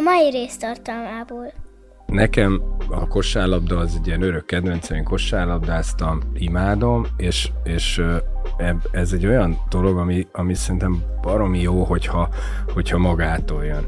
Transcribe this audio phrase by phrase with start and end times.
[0.00, 0.58] mai rész.
[2.06, 8.02] Nekem a kosárlabda az egy ilyen örök kedvencem, én kosárlabdáztam, imádom, és, és
[8.90, 12.28] ez egy olyan dolog, ami, ami szerintem baromi jó, hogyha,
[12.72, 13.86] hogyha magától jön.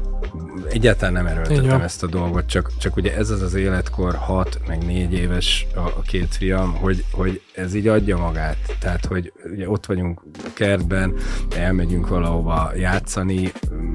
[0.69, 4.85] Egyáltalán nem erőltetem ezt a dolgot, csak, csak ugye ez az az életkor, 6 meg
[4.85, 8.57] 4 éves a, a két fiam, hogy, hogy ez így adja magát.
[8.79, 10.21] Tehát, hogy ugye ott vagyunk
[10.53, 11.13] kertben,
[11.55, 13.51] elmegyünk valahova játszani,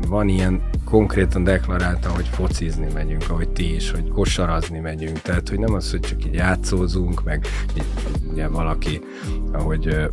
[0.08, 5.20] van ilyen konkrétan deklaráltan, hogy focizni megyünk, ahogy ti is, hogy kosarazni megyünk.
[5.20, 7.84] Tehát, hogy nem az, hogy csak így játszózunk, meg így,
[8.30, 9.00] ugye valaki,
[9.52, 10.10] ahogy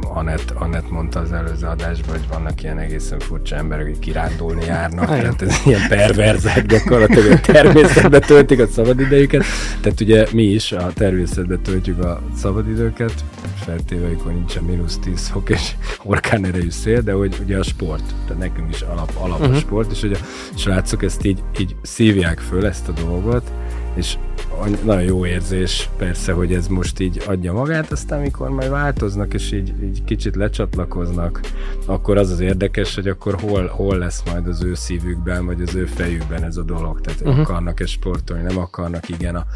[0.00, 5.06] Anett, Anett mondta az előző adásban, hogy vannak ilyen egészen furcsa emberek, akik kirándulni járnak,
[5.06, 9.44] tehát ez ilyen perverzek gyakorlatilag a természetbe töltik a szabadidejüket.
[9.80, 13.24] Tehát ugye mi is a természetbe töltjük a szabadidőket,
[13.64, 18.02] feltéve, amikor nincsen mínusz 10 fok és orkán erejű szél, de hogy ugye a sport,
[18.26, 19.56] tehát nekünk is alap, alap uh-huh.
[19.56, 20.18] a sport, és hogy a
[20.58, 23.52] srácok ezt így, így szívják föl ezt a dolgot,
[23.94, 24.16] és
[24.84, 29.52] nagyon jó érzés persze, hogy ez most így adja magát, aztán amikor majd változnak, és
[29.52, 31.40] így, így kicsit lecsatlakoznak,
[31.86, 35.74] akkor az az érdekes, hogy akkor hol, hol lesz majd az ő szívükben, vagy az
[35.74, 37.00] ő fejükben ez a dolog.
[37.00, 37.38] Tehát uh-huh.
[37.38, 39.46] akarnak-e sportolni, nem akarnak, igen, a,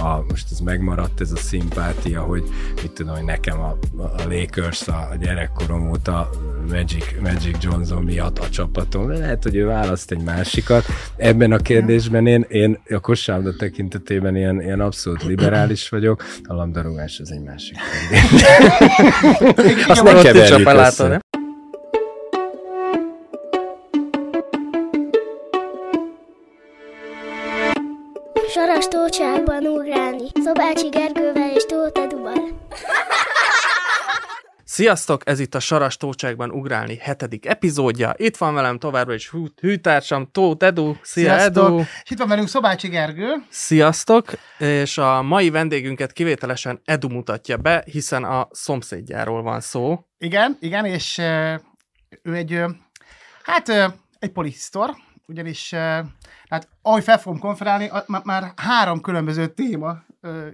[0.00, 2.42] a, most ez megmaradt ez a szimpátia, hogy
[2.82, 6.30] mit tudom, hogy nekem a, a Lakers a, a gyerekkorom óta
[6.70, 10.84] Magic, Magic Johnson miatt a csapatom, de lehet, hogy ő választ egy másikat.
[11.16, 17.20] Ebben a kérdésben én, én a kosárlabda tekintetében ilyen, ilyen abszolút liberális vagyok, a labdarúgás
[17.20, 17.76] az egy másik
[18.10, 19.86] kérdés.
[19.88, 21.20] Azt nem keverjük össze.
[28.48, 31.81] Saras tócsákban ugrálni, Szobácsi Gergővel és Eduval.
[34.72, 38.14] Sziasztok, ez itt a Saras Tócsákban ugrálni hetedik epizódja.
[38.16, 40.94] Itt van velem továbbra is hű, hűtársam Tóth Edu.
[41.02, 41.66] Szia Sziasztok.
[41.66, 41.78] Edu!
[41.78, 43.34] És itt van velünk Szobácsi Gergő.
[43.48, 44.32] Sziasztok!
[44.58, 50.06] És a mai vendégünket kivételesen Edu mutatja be, hiszen a szomszédjáról van szó.
[50.18, 51.18] Igen, igen, és
[52.22, 52.60] ő egy,
[53.42, 53.68] hát
[54.18, 54.90] egy polisztor,
[55.26, 55.74] ugyanis
[56.48, 60.04] hát ahogy fel fogom konferálni, már három különböző téma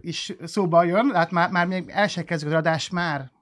[0.01, 3.37] is szóba jön, hát már, már még el sem kezdve az adás, már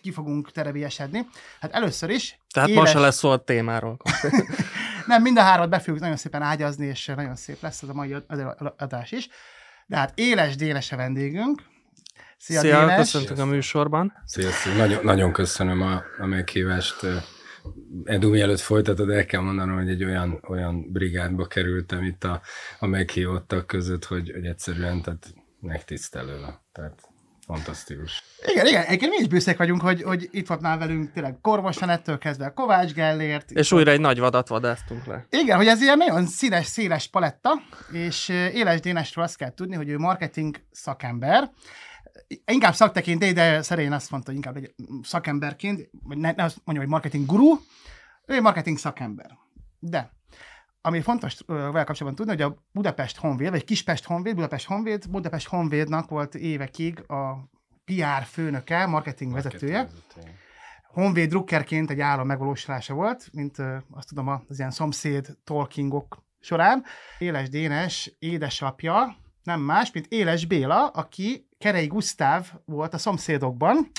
[0.00, 1.26] ki fogunk terebélyesedni.
[1.60, 2.38] Hát először is...
[2.50, 2.82] Tehát éles...
[2.82, 3.96] ma se lesz szó a témáról.
[5.06, 7.94] Nem, mind a hárat be fogjuk nagyon szépen ágyazni, és nagyon szép lesz ez a
[7.94, 8.16] mai
[8.76, 9.28] adás is.
[9.86, 11.62] De hát éles déles a vendégünk.
[12.38, 12.96] Szia, Szia Dénes.
[12.96, 14.12] köszöntök a műsorban.
[14.24, 17.06] Sziasztok, nagyon, nagyon köszönöm a, a meghívást.
[18.04, 22.40] Edu, mielőtt folytatod, el kell mondanom, hogy egy olyan, olyan brigádba kerültem itt a,
[22.78, 26.40] a meghívottak között, hogy, hogy egyszerűen tehát megtisztelő.
[26.72, 27.11] Tehát
[27.46, 28.22] Fantasztikus.
[28.52, 31.76] Igen, igen, egyébként mi is büszkék vagyunk, hogy, hogy itt volt már velünk tényleg Korvos
[31.76, 33.50] Sanettől kezdve Kovács Gellért.
[33.50, 35.26] És újra egy nagy vadat vadásztunk le.
[35.30, 37.50] Igen, hogy ez ilyen nagyon színes, széles paletta,
[37.92, 41.50] és Éles Dénesről azt kell tudni, hogy ő marketing szakember,
[42.44, 46.84] inkább szaktekintély, de szerény azt mondta, hogy inkább egy szakemberként, vagy ne, ne azt mondja,
[46.84, 47.58] hogy marketing guru,
[48.26, 49.38] ő marketing szakember.
[49.78, 50.12] De
[50.84, 55.48] ami fontos vele kapcsolatban tudni, hogy a Budapest Honvéd, vagy Kispest Honvéd, Budapest Honvéd, Budapest
[55.48, 57.50] Honvédnak volt évekig a
[57.84, 59.88] PR főnöke, marketing vezetője.
[60.86, 63.56] Honvéd drukkerként egy állam megvalósulása volt, mint
[63.90, 66.84] azt tudom az ilyen szomszéd talkingok során.
[67.18, 73.90] Éles Dénes édesapja nem más, mint Éles Béla, aki Kerei Gusztáv volt a szomszédokban,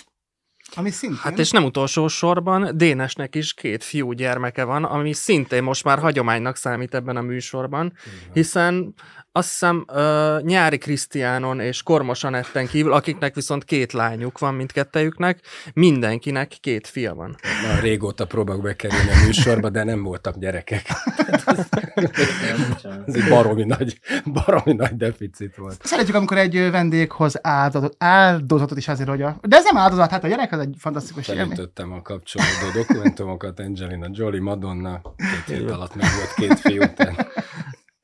[0.75, 1.19] ami szintén...
[1.21, 5.99] Hát és nem utolsó sorban Dénesnek is két fiú gyermeke van, ami szintén most már
[5.99, 7.93] hagyománynak számít ebben a műsorban,
[8.33, 8.93] hiszen
[9.35, 15.39] azt hiszem uh, Nyári Krisztiánon és Kormos Anetten kívül, akiknek viszont két lányuk van mindkettejüknek,
[15.73, 17.35] mindenkinek két fia van.
[17.63, 20.85] Na, régóta próbálok bekerülni a műsorba, de nem voltak gyerekek.
[23.05, 25.85] Ez egy baromi nagy, baromi nagy deficit volt.
[25.85, 29.37] Szeretjük, amikor egy vendéghoz áldozatot, áldozatot is azért, hogy a...
[29.41, 31.45] De ez nem áldozat, hát a gyerek az egy fantasztikus élmény.
[31.45, 35.01] Felütöttem a kapcsolódó dokumentumokat, Angelina Jolie, Madonna,
[35.45, 36.83] két hét alatt meg volt két fiú,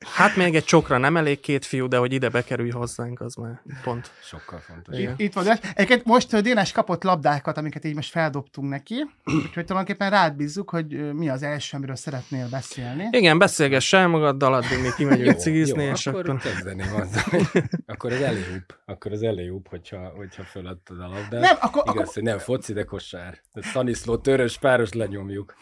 [0.06, 3.62] Hát még egy csokra nem elég két fiú, de hogy ide bekerülj hozzánk, az már
[3.82, 4.10] pont.
[4.22, 4.98] Sokkal fontos.
[4.98, 5.46] Itt, itt van.
[5.74, 11.14] Egyébként most Dénes kapott labdákat, amiket így most feldobtunk neki, úgyhogy tulajdonképpen rád bízzuk, hogy
[11.14, 13.08] mi az első, amiről szeretnél beszélni.
[13.10, 16.20] Igen, beszélgess el magaddal, addig még kimegyünk cigizni, és akkor...
[16.20, 16.40] akkor...
[16.40, 17.40] kezdeném azzal,
[17.86, 21.40] akkor az eléjúbb, akkor az eléjúbb, hogyha, hogyha föladtad a labdát.
[21.40, 22.14] Nem, akkor, Igaz, akkor...
[22.14, 23.40] hogy nem foci, de kosár.
[23.60, 25.54] Staniszló törös páros lenyomjuk.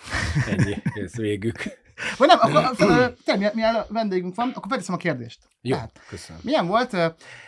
[0.49, 1.87] Ennyi, ez végük.
[2.17, 2.75] Vagy nem, akkor
[3.25, 5.39] te, mi a vendégünk van, akkor felteszem a kérdést.
[5.61, 6.41] Jó, Tehát, köszönöm.
[6.45, 6.97] Milyen volt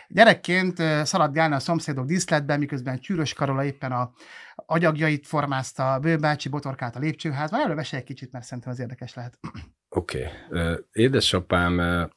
[0.07, 4.11] gyerekként szaladgálni a szomszédok díszletben, miközben Csűrös Karola éppen a
[4.55, 7.71] agyagjait formázta, a bőbácsi botorkát a lépcsőházban.
[7.71, 9.39] Mesélj egy kicsit, mert szerintem az érdekes lehet.
[9.89, 10.29] Oké.
[10.49, 10.75] Okay.
[10.91, 12.09] Édesapám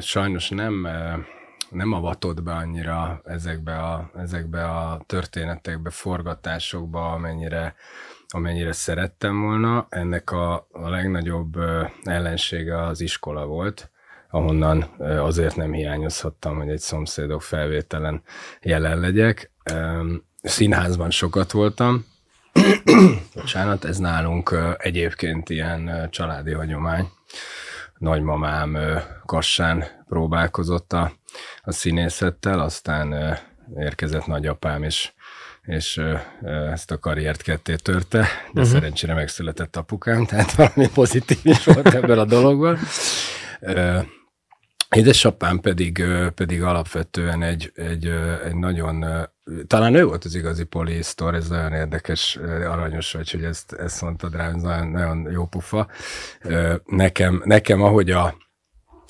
[0.00, 0.86] sajnos nem
[1.70, 7.74] nem avatott be annyira ezekbe a, ezekbe a történetekbe, forgatásokba, amennyire,
[8.30, 9.86] amennyire szerettem volna.
[9.88, 11.56] Ennek a, a legnagyobb
[12.02, 13.90] ellensége az iskola volt,
[14.30, 18.22] ahonnan azért nem hiányozhattam, hogy egy szomszédok felvételen
[18.62, 19.52] jelen legyek.
[20.42, 22.04] Színházban sokat voltam,
[23.34, 27.08] Bocsánat, ez nálunk egyébként ilyen családi hagyomány.
[27.98, 28.78] Nagymamám
[29.26, 31.12] Kassán próbálkozott a,
[31.62, 33.38] a színészettel, aztán
[33.76, 35.12] érkezett nagyapám, és,
[35.70, 36.00] és
[36.72, 38.18] ezt a karriert ketté törte,
[38.52, 38.64] de uh-huh.
[38.64, 42.78] szerencsére megszületett apukám, tehát valami pozitív is volt ebben a dologban.
[44.90, 48.06] Édesapám pedig, pedig alapvetően egy, egy,
[48.44, 49.04] egy nagyon,
[49.66, 54.34] talán ő volt az igazi polisztor, ez nagyon érdekes, aranyos vagy, hogy ezt, ezt mondtad
[54.34, 55.88] rá, ez nagyon, nagyon jó pufa.
[56.84, 58.34] Nekem, nekem ahogy a,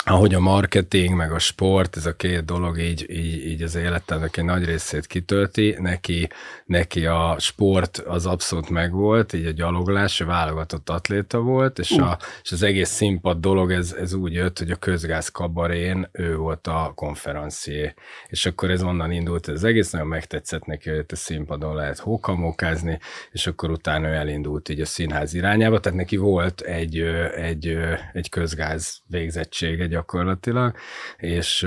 [0.04, 4.36] ahogy a marketing, meg a sport, ez a két dolog így, így, így az életemnek
[4.36, 6.28] egy nagy részét kitölti, neki,
[6.64, 12.10] neki a sport az abszolút megvolt, így a gyaloglás, a válogatott atléta volt, és, uh.
[12.10, 16.36] a, és az egész színpad dolog, ez, ez úgy jött, hogy a közgáz kabarén ő
[16.36, 17.94] volt a konferencié,
[18.28, 22.98] és akkor ez onnan indult, ez egész nagyon megtetszett neki, hogy a színpadon lehet hókamókázni,
[23.30, 26.98] és akkor utána ő elindult így a színház irányába, tehát neki volt egy,
[27.36, 27.78] egy,
[28.12, 30.76] egy közgáz végzettség, gyakorlatilag,
[31.16, 31.66] és,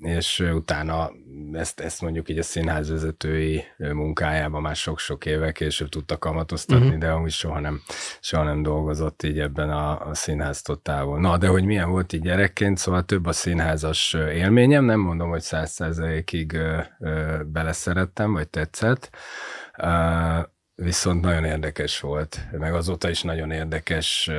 [0.00, 1.10] és utána
[1.52, 7.00] ezt, ezt mondjuk így a színház vezetői munkájában már sok-sok éve később tudta kamatoztatni, uh-huh.
[7.00, 7.80] de amúgy soha nem,
[8.20, 11.20] soha nem dolgozott így ebben a, a színház totálból.
[11.20, 15.42] Na, de hogy milyen volt így gyerekként, szóval több a színházas élményem, nem mondom, hogy
[15.42, 16.58] száz százalékig
[17.46, 19.10] beleszerettem, vagy tetszett,
[20.74, 24.30] viszont nagyon érdekes volt, meg azóta is nagyon érdekes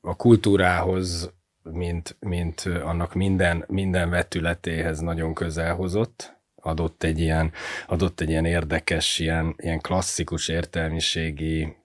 [0.00, 1.34] a kultúrához
[1.72, 7.52] mint, mint annak minden, minden vetületéhez nagyon közel hozott, adott egy ilyen,
[7.86, 11.76] adott egy ilyen érdekes, ilyen, ilyen klasszikus értelmiségi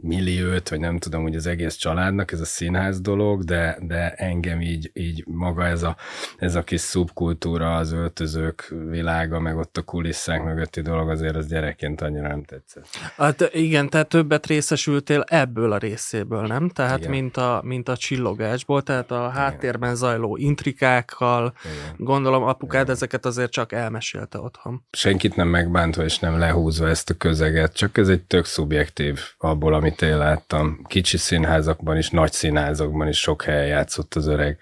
[0.00, 4.60] milliót, vagy nem tudom, hogy az egész családnak ez a színház dolog, de, de engem
[4.60, 5.96] így, így maga ez a,
[6.36, 11.46] ez a kis szubkultúra, az öltözők világa, meg ott a kulisszák mögötti dolog azért az
[11.46, 12.88] gyerekként annyira nem tetszett.
[13.16, 16.68] Hát igen, tehát többet részesültél ebből a részéből, nem?
[16.68, 19.94] Tehát mint a, mint a csillogásból, tehát a háttérben igen.
[19.94, 21.94] zajló intrikákkal, igen.
[21.96, 22.94] gondolom apukád igen.
[22.94, 24.84] ezeket azért csak elmesélte otthon.
[24.90, 29.74] Senkit nem megbántva és nem lehúzva ezt a közeget, csak ez egy tök szubjektív abból,
[29.74, 34.58] ami amit én láttam, kicsi színházakban is, nagy színházakban is sok helyen játszott az öreg,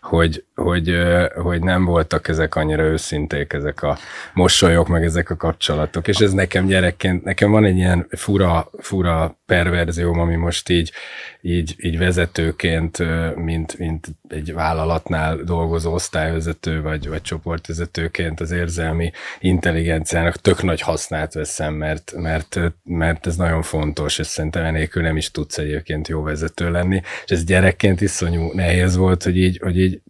[0.00, 0.96] hogy, hogy,
[1.34, 3.98] hogy nem voltak ezek annyira őszinték, ezek a
[4.34, 9.38] mosolyok, meg ezek a kapcsolatok, és ez nekem gyerekként, nekem van egy ilyen fura, fura
[9.46, 10.92] perverzióm, ami most így,
[11.40, 12.98] így, így vezetőként,
[13.36, 21.34] mint, mint egy vállalatnál dolgozó osztályvezető, vagy, vagy csoportvezetőként az érzelmi intelligenciának tök nagy hasznát
[21.34, 26.22] veszem, mert, mert, mert ez nagyon fontos, és szerintem enélkül nem is tudsz egyébként jó
[26.22, 30.00] vezető lenni, és ez gyerekként iszonyú nehéz volt, hogy így, hogy így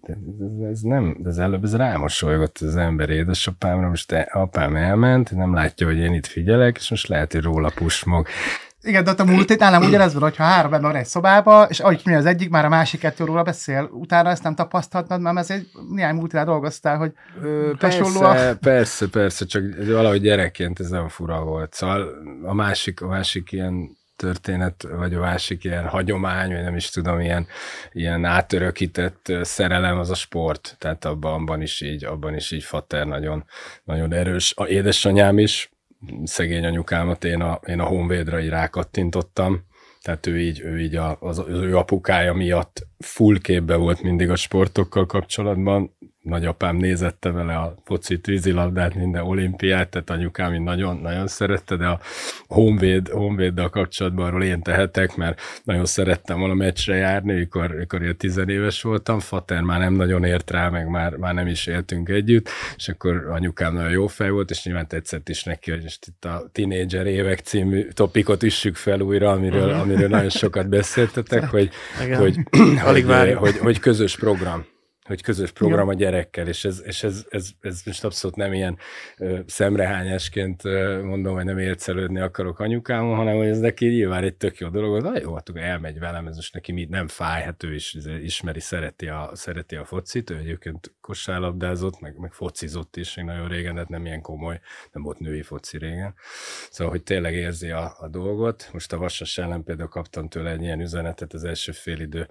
[0.70, 5.98] ez nem, ez előbb ez rámosolygott az ember édesapámra, most apám elment, nem látja, hogy
[5.98, 8.26] én itt figyelek, és most lehet, hogy róla pusmog.
[8.82, 11.66] Igen, de ott a múlt hét nálam ugyanez van, hogyha három ember van egy szobába,
[11.68, 15.36] és ahogy mi az egyik, már a másik kettőről beszél, utána ezt nem tapasztaltad, mert
[15.36, 18.56] ez egy néhány múlt dolgoztál, hogy Ö, persze, a...
[18.60, 21.74] persze, persze, csak valahogy gyerekként ez nem fura volt.
[21.74, 22.08] Szóval
[22.44, 27.20] a másik, a másik ilyen történet, vagy a másik ilyen hagyomány, vagy nem is tudom,
[27.20, 27.46] ilyen,
[27.92, 30.76] ilyen átörökített szerelem az a sport.
[30.78, 33.44] Tehát abban, abban is így, abban is így fater nagyon,
[33.84, 34.52] nagyon erős.
[34.56, 35.70] A édesanyám is,
[36.24, 39.66] szegény anyukámat én a, én a Honvédra így rákattintottam,
[40.02, 44.30] tehát ő így, ő így a, az, az ő apukája miatt full képbe volt mindig
[44.30, 45.96] a sportokkal kapcsolatban,
[46.28, 51.86] nagyapám nézette vele a focit, vízilabdát, minden olimpiát, tehát anyukám így nagyon, nagyon szerette, de
[51.86, 52.00] a
[52.46, 58.16] Honvéd, Honvéddal kapcsolatban arról én tehetek, mert nagyon szerettem volna meccsre járni, mikor, mikor én
[58.16, 62.48] tizenéves voltam, Fater már nem nagyon ért rá, meg már, már nem is éltünk együtt,
[62.76, 66.24] és akkor anyukám nagyon jó fej volt, és nyilván tetszett is neki, hogy most itt
[66.24, 69.80] a Teenager évek című topikot üssük fel újra, amiről, mhm.
[69.80, 71.70] amiről nagyon sokat beszéltetek, hogy,
[72.18, 72.36] hogy,
[72.82, 74.66] hogy, hogy, hogy közös program
[75.08, 78.78] hogy közös program a gyerekkel, és ez, és ez, ez, ez most abszolút nem ilyen
[79.18, 84.36] ö, szemrehányásként ö, mondom, hogy nem ércelődni akarok anyukámon, hanem hogy ez neki nyilván egy
[84.36, 87.62] tök jó dolog, hogy jó, hát elmegy velem, ez most neki mit nem fáj, hát
[87.62, 93.16] ő is ismeri, szereti a, szereti a focit, ő egyébként kosárlabdázott, meg, meg focizott is,
[93.16, 94.60] még nagyon régen, de hát nem ilyen komoly,
[94.92, 96.14] nem volt női foci régen.
[96.70, 98.68] Szóval, hogy tényleg érzi a, a dolgot.
[98.72, 102.28] Most a Vasas ellen például kaptam tőle egy ilyen üzenetet az első félidő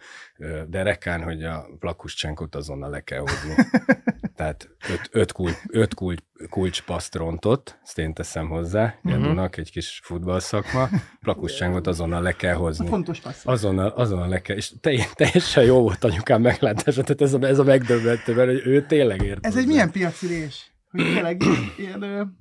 [0.67, 3.55] derekán, hogy a Plakuschánkot azonnal le kell hozni.
[4.35, 9.49] Tehát öt, öt, kulcs, öt kulcs, kulcspaszt rontott, ezt én teszem hozzá, uh-huh.
[9.51, 10.89] egy kis futballszakma,
[11.21, 12.87] Plakuschánkot azonnal le kell hozni.
[12.87, 13.41] Fontos passz.
[13.45, 17.59] Azonnal, azonnal le kell, és te, teljesen jó volt anyukám meglátása, tehát ez a, ez
[17.59, 19.59] a megdöbbentő, mert ő tényleg ért Ez hozzá.
[19.59, 20.71] egy milyen piacülés?
[20.91, 21.41] Hogy tényleg
[21.77, 22.37] ilyen, ilyen,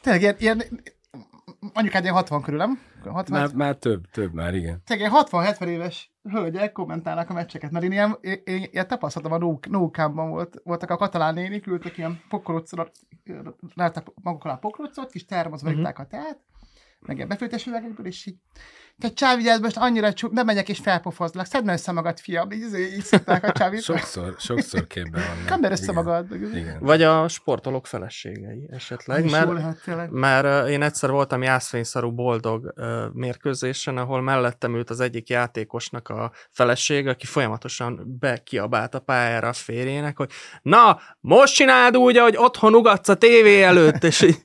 [0.00, 0.62] tényleg ilyen, ilyen
[1.72, 2.80] anyukád ilyen 60 körül, nem?
[3.04, 4.82] 60, Már, már több, több már, igen.
[4.88, 9.38] ilyen 60-70 éves hölgyek kommentálnak a meccseket, mert én ilyen, én, én ilyen tapasztalatom a
[9.38, 12.88] no- nókámban volt, voltak a katalán nénik, ültek ilyen pokrócra,
[13.74, 15.92] ráttak maguk alá pokrócot, kis termoszba uh-huh.
[15.94, 16.38] a teát,
[17.06, 18.36] meg ilyen befőttes üvegekből, és így
[19.00, 22.50] te Csávi, ez most annyira csú, nem megyek és felpofozlak, szedd meg össze magad, fiam,
[22.50, 23.82] így, így, így szokták a Csávit.
[23.82, 25.22] Sokszor, sokszor képben.
[25.46, 25.94] Kadd meg össze Igen.
[25.94, 26.26] magad.
[26.54, 26.76] Igen.
[26.80, 32.74] Vagy a sportolók feleségei esetleg, mert, lehet mert én egyszer voltam jászfényszarú boldog
[33.12, 39.52] mérkőzésen, ahol mellettem ült az egyik játékosnak a feleség, aki folyamatosan bekiabált a pályára a
[39.52, 40.30] férjének, hogy
[40.62, 44.38] na, most csináld úgy, ahogy otthon ugatsz a tévé előtt, és így,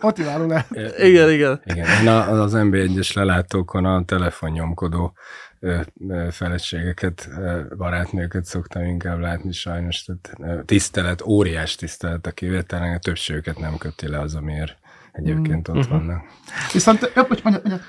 [0.00, 0.66] Motiváló lehet.
[0.98, 1.60] igen, igen.
[1.64, 5.16] Igen, én az NB1-es lelátókon a telefonnyomkodó
[6.30, 7.28] feleségeket,
[7.76, 10.04] barátnőket szoktam inkább látni sajnos.
[10.04, 14.76] Tehát tisztelet, óriás tisztelet a kivételnek, a többségüket nem köti le az, amiért
[15.12, 16.22] egyébként ott vannak.
[16.72, 17.80] Viszont, hogy mondjad, mondjad.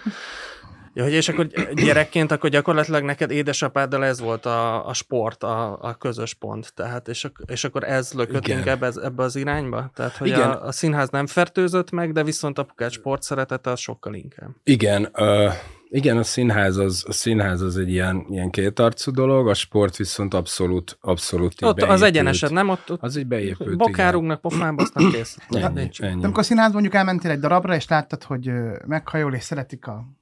[0.98, 5.78] Ja, hogy és akkor gyerekként, akkor gyakorlatilag neked édesapáddal ez volt a, a sport, a,
[5.82, 6.74] a közös pont.
[6.74, 8.68] Tehát, és, és akkor ez lököttünk Igen.
[8.68, 9.92] ebbe, ebbe az irányba?
[9.96, 10.50] Tehát, hogy Igen.
[10.52, 14.50] a, a színház nem fertőzött meg, de viszont apukád sport szeretete az sokkal inkább.
[14.64, 15.50] Igen, ö,
[15.90, 20.34] igen, a színház az, a színház az egy ilyen, ilyen kétarcú dolog, a sport viszont
[20.34, 22.04] abszolút, abszolút Ott az beépült.
[22.04, 22.70] egyenesed, nem?
[22.70, 25.38] Ott, ott Az így beépült, bokárugnak, pofába, aztán kész.
[25.50, 26.02] Ennyi, Nincs.
[26.02, 26.20] ennyi.
[26.20, 28.52] De amikor a színház mondjuk elmentél egy darabra, és láttad, hogy
[28.88, 30.17] meghajol, és szeretik a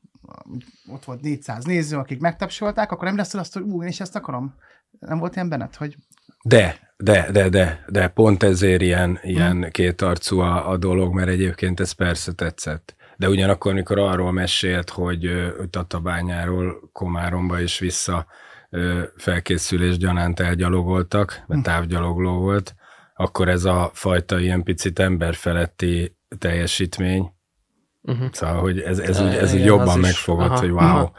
[0.88, 4.16] ott volt 400 néző, akik megtapsolták, akkor nem lesz azt, hogy ú, én is ezt
[4.16, 4.56] akarom.
[5.00, 5.96] Nem volt ilyen benned, hogy
[6.44, 11.80] De, de, de, de, de pont ezért ilyen, ilyen kétarcú a, a dolog, mert egyébként
[11.80, 12.96] ez persze tetszett.
[13.18, 18.26] De ugyanakkor, amikor arról mesélt, hogy ö, Tatabányáról Komáromba is vissza
[18.70, 22.76] ö, felkészülés gyanánt elgyalogoltak, mert távgyalogló volt,
[23.16, 27.35] akkor ez a fajta ilyen picit emberfeletti teljesítmény,
[28.08, 28.28] Uh-huh.
[28.32, 30.80] szóval, hogy ez, ez, úgy, ez Igen, úgy jobban megfogott, Aha, hogy wow.
[30.80, 31.12] aha.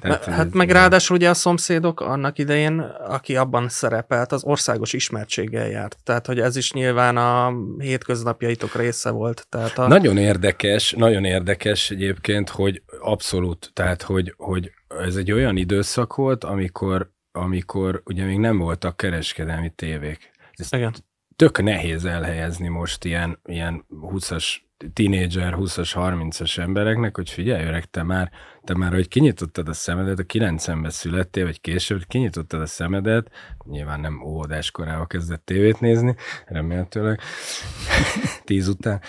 [0.00, 2.78] Tehát Hát ez- meg ráadásul ugye a szomszédok annak idején,
[3.08, 5.96] aki abban szerepelt, az országos ismertséggel járt.
[6.02, 9.46] Tehát, hogy ez is nyilván a hétköznapjaitok része volt.
[9.48, 9.86] Tehát a...
[9.86, 14.72] Nagyon érdekes, nagyon érdekes egyébként, hogy abszolút, tehát hogy, hogy
[15.06, 20.30] ez egy olyan időszak volt, amikor, amikor ugye még nem voltak kereskedelmi tévék.
[20.52, 20.94] Ez Igen.
[21.36, 24.56] tök nehéz elhelyezni most ilyen, ilyen 20-as
[24.92, 28.30] tínédzser, 20-as, 30-as embereknek, hogy figyelj öreg, te már,
[28.64, 33.30] te már, hogy kinyitottad a szemedet, a 90-ben születtél, vagy később kinyitottad a szemedet,
[33.64, 36.14] nyilván nem óvodás korával kezdett tévét nézni,
[36.46, 37.20] remélhetőleg,
[38.44, 39.00] tíz után,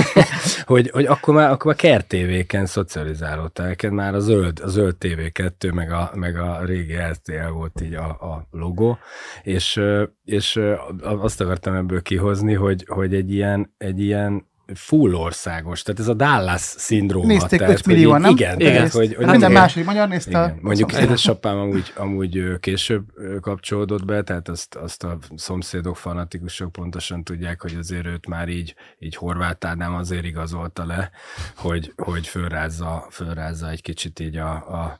[0.64, 5.74] hogy, hogy akkor már, akkor már kertévéken szocializálódtál, neked már a zöld, a zöld TV2,
[5.74, 8.98] meg a, meg a régi RTL volt így a, a logó,
[9.42, 9.80] és,
[10.24, 10.60] és
[11.00, 16.14] azt akartam ebből kihozni, hogy, hogy egy ilyen, egy ilyen full országos, tehát ez a
[16.14, 17.26] Dallas szindróma.
[17.26, 18.30] Nézték tehát, 5 millióan, hogy nem?
[18.30, 18.72] Igen, Igen.
[18.72, 20.30] tehát, hogy, hogy hát minden második magyar nézte.
[20.30, 20.42] Igen.
[20.42, 23.04] a Mondjuk édesapám amúgy, amúgy később
[23.40, 28.74] kapcsolódott be, tehát azt, azt a szomszédok, fanatikusok pontosan tudják, hogy azért őt már így,
[28.98, 31.10] így Horváth Ádám azért igazolta le,
[31.56, 34.98] hogy, hogy fölrázza, fölrázza egy kicsit így a, a,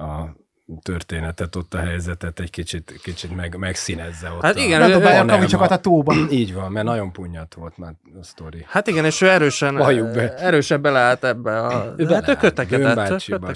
[0.00, 0.36] a
[0.82, 4.42] történetet, ott a helyzetet egy kicsit, kicsit meg, megszínezze ott.
[4.42, 6.14] Hát a, igen, Bedobálja a kavicsokat a tóba.
[6.30, 8.64] Így van, mert nagyon punyat volt már a sztori.
[8.68, 9.74] Hát igen, és ő erősen,
[10.12, 10.34] be.
[10.34, 11.94] erősen beleállt ebbe a...
[11.96, 12.94] Ő hát ő kötekedett.
[12.94, 13.48] Bőmbácsiba,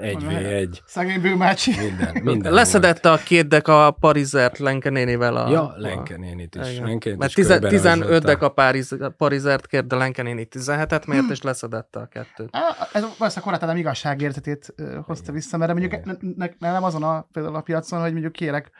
[0.00, 1.72] egy v egy, Szegény bőmácsi.
[1.80, 5.36] minden, minden Leszedette a két dek a Parizert Lenke nénivel.
[5.36, 6.70] A, Ja, a- Lenke nénit is.
[6.70, 6.84] Igen.
[6.84, 8.26] Lenke Mert is tize, körbe 15 rajzolta.
[8.26, 12.48] dek a Páriz, Parizert kért, de Lenke néni 17-et mért, és leszedette a kettőt.
[12.52, 12.60] Á,
[12.92, 14.74] Ez valószínűleg korlátlan igazságértetét
[15.06, 18.32] hozta vissza, mert mondjuk ne, ne, ne, nem azon a, például a piacon, hogy mondjuk
[18.32, 18.70] kérek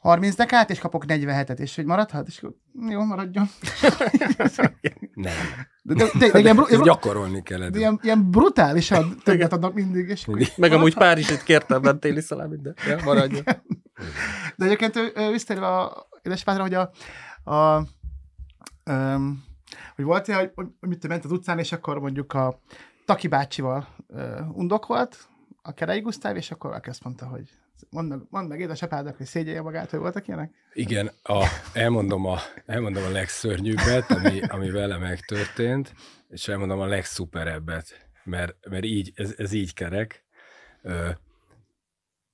[0.00, 2.54] 30 dekát, és kapok 47-et, és hogy maradhat, és akkor
[2.88, 3.46] jó, maradjon.
[5.14, 5.32] Nem.
[5.82, 7.72] De, de, de, de, ilyen, bru- Ezt gyakorolni kellett.
[7.72, 12.20] de ilyen, ilyen brutálisan többet adnak mindig, és akkor Meg amúgy Párizsit kértem, bent téli
[12.20, 12.74] szalám minden.
[12.86, 13.42] Ja, maradjon.
[14.56, 16.90] De egyébként visszatérve a édesapádra, hogy a,
[17.54, 17.86] a
[18.90, 19.44] um,
[19.96, 22.60] hogy volt ilyen, hogy, hogy, hogy mit ment az utcán, és akkor mondjuk a
[23.04, 25.28] Taki bácsival uh, undok volt,
[25.70, 27.50] a Kerei Gusztáv, és akkor valaki azt mondta, hogy
[27.90, 30.54] mondd meg, mondd meg édesapádnak, hogy szégyelje magát, hogy voltak ilyenek?
[30.72, 35.94] Igen, a, elmondom, a, elmondom a legszörnyűbbet, ami, ami vele megtörtént,
[36.28, 40.24] és elmondom a legszuperebbet, mert, mert így, ez, ez így kerek.
[40.82, 41.08] Ö,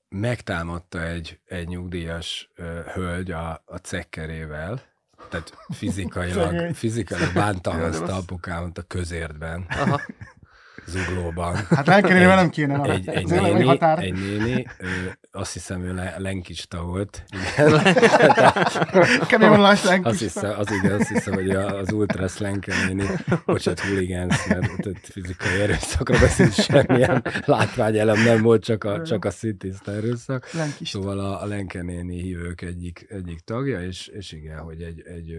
[0.09, 4.83] megtámadta egy, egy nyugdíjas ö, hölgy a, a cekkerével,
[5.28, 8.16] tehát fizikailag, fizikailag bánta Jaj, de azt a rossz.
[8.16, 10.00] apukámat a közértben, Aha.
[10.87, 11.55] Zuglóban.
[11.71, 12.83] Hát lenkenére nem kéne.
[12.83, 13.99] Egy, egy, hogy néni, határ.
[13.99, 14.87] egy néni, ö,
[15.33, 17.25] azt hiszem, ő le, lenkista volt.
[17.57, 17.83] Igen.
[19.28, 20.25] Kemény vonalás Azt lenkista.
[20.25, 23.05] hiszem, az igen, azt hiszem, hogy a- az Ultra Slanker néni,
[23.47, 29.31] bocsánat, hooligans, mert tehát fizikai erőszakra beszélt semmilyen látványelem nem volt, csak a, csak a
[29.31, 30.50] szintiszta erőszak.
[30.52, 30.99] Lenkista.
[30.99, 35.38] Szóval a, a Lenke néni hívők egyik, egyik tagja, és, és igen, hogy egy, egy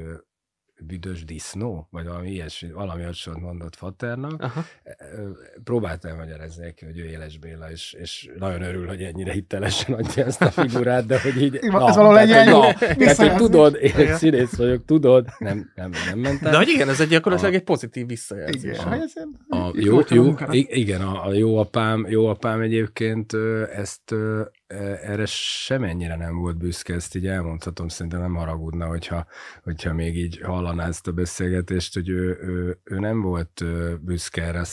[0.85, 4.41] büdös disznó, vagy valami ilyesmi, valami hasonlót mondott Faternak.
[4.41, 4.63] Aha.
[4.83, 5.29] Ö,
[5.63, 10.25] Próbáltam magyarázni neki, hogy ő Éles Béla, és, és nagyon örül, hogy ennyire hitelesen adja
[10.25, 11.55] ezt a figurát, de hogy így...
[11.55, 15.91] Ez valahol egy ilyen jó na, tehát, hogy tudod, én színész vagyok, tudod, nem, nem,
[16.09, 16.51] nem mentem.
[16.51, 18.77] De hogy igen, ez egy gyakorlatilag A- egy pozitív visszajelzés.
[18.77, 19.13] Igen, A- ez
[19.49, 23.33] A jó, jó, igen, a, a jó apám, jó apám egyébként
[23.75, 29.25] ezt e- erre semennyire nem volt büszke, ezt így elmondhatom, szerintem nem haragudna, hogyha,
[29.63, 33.63] hogyha még így hallaná ezt a beszélgetést, hogy ő, ő, ő nem volt
[34.01, 34.63] büszke erre a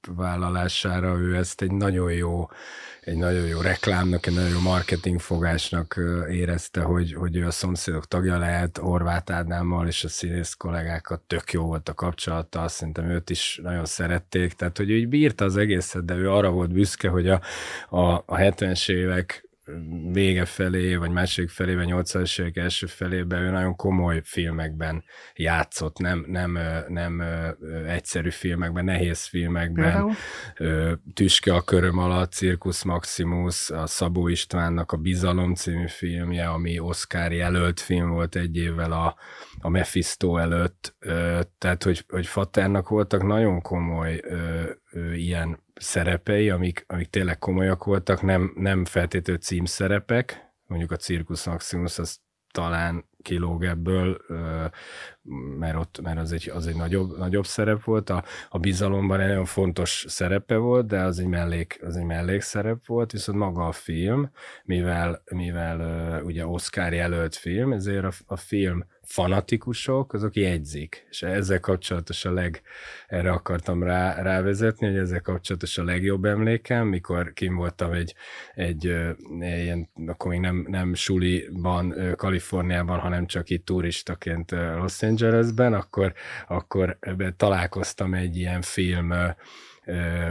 [0.00, 2.48] szerepvállalására, ő ezt egy nagyon jó
[3.00, 6.00] egy nagyon jó reklámnak, egy nagyon jó marketingfogásnak
[6.30, 11.52] érezte, hogy, hogy ő a szomszédok tagja lehet, Horváth Ádámmal és a színész kollégákat tök
[11.52, 15.44] jó volt a kapcsolata, azt szerintem őt is nagyon szerették, tehát hogy ő így bírta
[15.44, 17.40] az egészet, de ő arra volt büszke, hogy a,
[17.88, 19.47] a, a 70-es évek
[20.12, 26.24] vége felé, vagy második felében, 80-as évek első felében ő nagyon komoly filmekben játszott, nem,
[26.28, 26.58] nem,
[26.88, 27.22] nem
[27.86, 29.84] egyszerű filmekben, nehéz filmekben,
[30.54, 31.00] Például?
[31.14, 37.32] Tüske a köröm alatt, Cirkus Maximus, a Szabó Istvánnak a Bizalom című filmje, ami Oscar
[37.32, 39.16] jelölt film volt egy évvel a,
[39.60, 40.96] a Mephisto előtt,
[41.58, 44.20] tehát hogy, hogy Faternak voltak nagyon komoly
[45.14, 51.98] ilyen szerepei, amik, amik tényleg komolyak voltak, nem, nem feltétlenül címszerepek, mondjuk a Cirkus Maximus
[51.98, 52.20] az
[52.50, 54.20] talán kilóg ebből,
[55.58, 58.10] mert, ott, mert az egy, az egy nagyobb, nagyobb szerep volt.
[58.10, 62.86] A, a bizalomban egy nagyon fontos szerepe volt, de az egy, mellék, az egy mellékszerep
[62.86, 64.30] volt, viszont maga a film,
[64.64, 71.60] mivel, mivel ugye Oscar jelölt film, ezért a, a film fanatikusok, azok jegyzik, és ezzel
[71.60, 72.62] kapcsolatos a leg,
[73.06, 78.14] erre akartam rá, rávezetni, hogy ezzel kapcsolatos a legjobb emlékem, mikor kim voltam egy,
[78.54, 78.86] egy,
[79.38, 85.72] egy ilyen, akkor még nem, nem suliban, Kaliforniában, hanem csak itt turistaként ö, Los Angelesben,
[85.72, 86.12] akkor,
[86.48, 86.98] akkor
[87.36, 89.28] találkoztam egy ilyen film ö,
[89.84, 90.30] ö,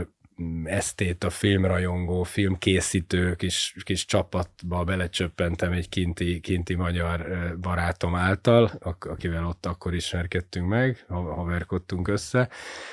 [0.64, 7.26] esztéta, filmrajongó, filmkészítő kis, kis csapatba belecsöppentem egy kinti, kinti magyar
[7.60, 12.48] barátom által, ak- akivel ott akkor ismerkedtünk meg, ha- haverkodtunk össze,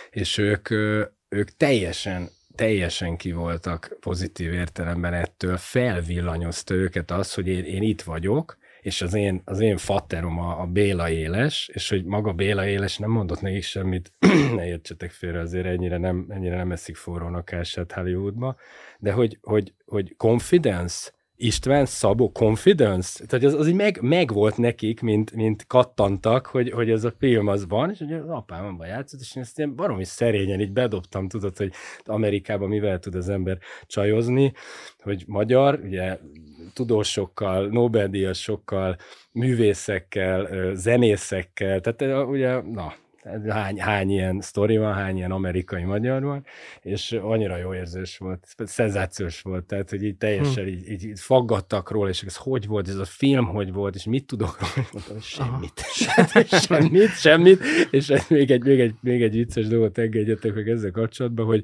[0.10, 0.70] és ők,
[1.30, 8.02] ők teljesen teljesen ki voltak pozitív értelemben ettől, felvillanyozta őket az, hogy én, én itt
[8.02, 12.68] vagyok, és az én, az én fatterom a, a Béla Éles, és hogy maga Béla
[12.68, 14.12] Éles nem mondott nekik semmit,
[14.56, 18.56] ne értsetek félre, azért ennyire nem, ennyire nem eszik forrónak elsett Hollywoodba,
[19.00, 24.58] de hogy, hogy, hogy confidence, István Szabó confidence, tehát az, az így meg, meg volt
[24.58, 28.66] nekik, mint, mint kattantak, hogy, hogy ez a film az van, és ugye az apám
[28.66, 31.72] abban játszott, és én ezt ilyen baromi szerényen így bedobtam, tudod, hogy
[32.04, 34.54] Amerikában mivel tud az ember csajozni,
[35.00, 36.18] hogy magyar, ugye
[36.76, 38.98] tudósokkal, Nobel-díjasokkal,
[39.32, 42.94] művészekkel, zenészekkel, tehát ugye, na,
[43.48, 46.46] hány, hány ilyen sztori van, hány ilyen amerikai magyar van,
[46.82, 51.92] és annyira jó érzés volt, szenzációs volt, tehát, hogy így teljesen így, így, így faggattak
[51.92, 55.20] róla, és ez hogy volt, ez a film hogy volt, és mit tudok róla, mondtam,
[55.20, 57.60] semmit, semmit, semmit, semmit,
[57.92, 61.64] és még egy, még egy, még egy vicces dolgot engedjetek meg ezzel kapcsolatban, hogy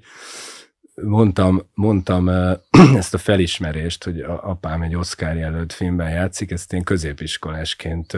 [0.95, 2.29] mondtam, mondtam
[2.95, 8.17] ezt a felismerést, hogy apám egy Oscar jelölt filmben játszik, ezt én középiskolásként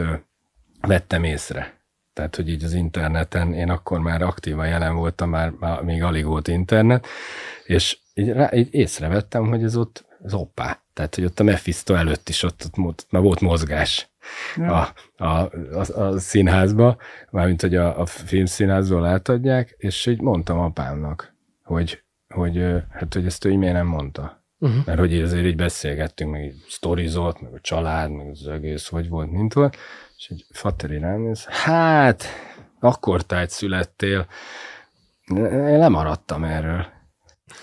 [0.80, 1.82] vettem észre.
[2.12, 6.24] Tehát, hogy így az interneten, én akkor már aktívan jelen voltam, már, már még alig
[6.24, 7.06] volt internet,
[7.64, 10.82] és így, rá, így észrevettem, hogy ez ott az oppá.
[10.92, 14.08] Tehát, hogy ott a Mephisto előtt is ott, ott, ott már volt mozgás
[14.56, 14.88] a,
[15.24, 16.96] a, a, a színházba,
[17.30, 22.03] mármint, hogy a, a filmszínházból átadják, és így mondtam apámnak, hogy,
[22.34, 24.42] hogy, hát, hogy ezt ő miért nem mondta.
[24.58, 24.84] Uh-huh.
[24.84, 29.08] Mert hogy azért így beszélgettünk, meg így sztorizott, meg a család, meg az egész, hogy
[29.08, 29.76] volt, mint volt.
[30.16, 32.24] És egy fateri ránéz, hát,
[32.80, 34.26] akkor tájt születtél,
[35.36, 36.86] én lemaradtam erről.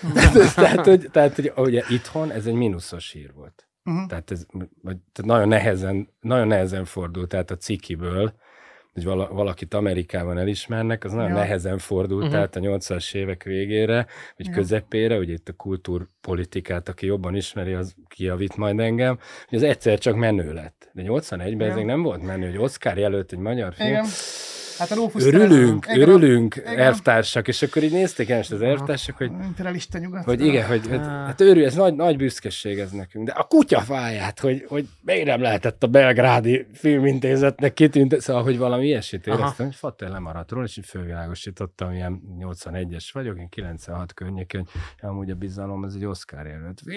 [0.56, 3.68] tehát, hogy, tehát, hogy ugye itthon ez egy mínuszos hír volt.
[3.84, 4.08] Uh-huh.
[4.08, 4.46] Tehát ez
[4.82, 8.34] vagy, tehát nagyon, nehezen, nagyon nehezen fordult, tehát a cikiből,
[8.94, 11.36] hogy valakit Amerikában elismernek, az nagyon ja.
[11.36, 12.32] nehezen fordult uh-huh.
[12.32, 14.54] tehát a 80-as évek végére, vagy ja.
[14.54, 20.00] közepére, ugye itt a kultúrpolitikát, aki jobban ismeri, az kiavít majd engem, hogy az egyszer
[20.00, 20.90] csak menő lett.
[20.94, 21.78] De 81-ben ja.
[21.78, 23.90] ez nem volt menő, hogy Oscar jelölt egy magyar film.
[23.90, 24.06] Igen
[24.82, 26.78] Hát a lófusz örülünk, terem, örülünk, igen.
[26.78, 29.32] elvtársak, és akkor így nézték el az elvtársak, hogy...
[29.44, 30.24] Imperialista nyugat.
[30.24, 34.40] Hogy igen, hogy hát, hát örül, ez nagy, nagy büszkeség ez nekünk, de a kutyafáját,
[34.40, 39.76] hogy, hogy miért nem lehetett a belgrádi filmintézetnek kitűnt, szóval, hogy valami ilyesmit éreztem, hogy
[39.76, 44.68] Fater lemaradt róla, és így fölvilágosítottam, ilyen 81-es vagyok, én 96 környékén,
[45.02, 46.82] amúgy a bizalom, az egy Oscar jelölt.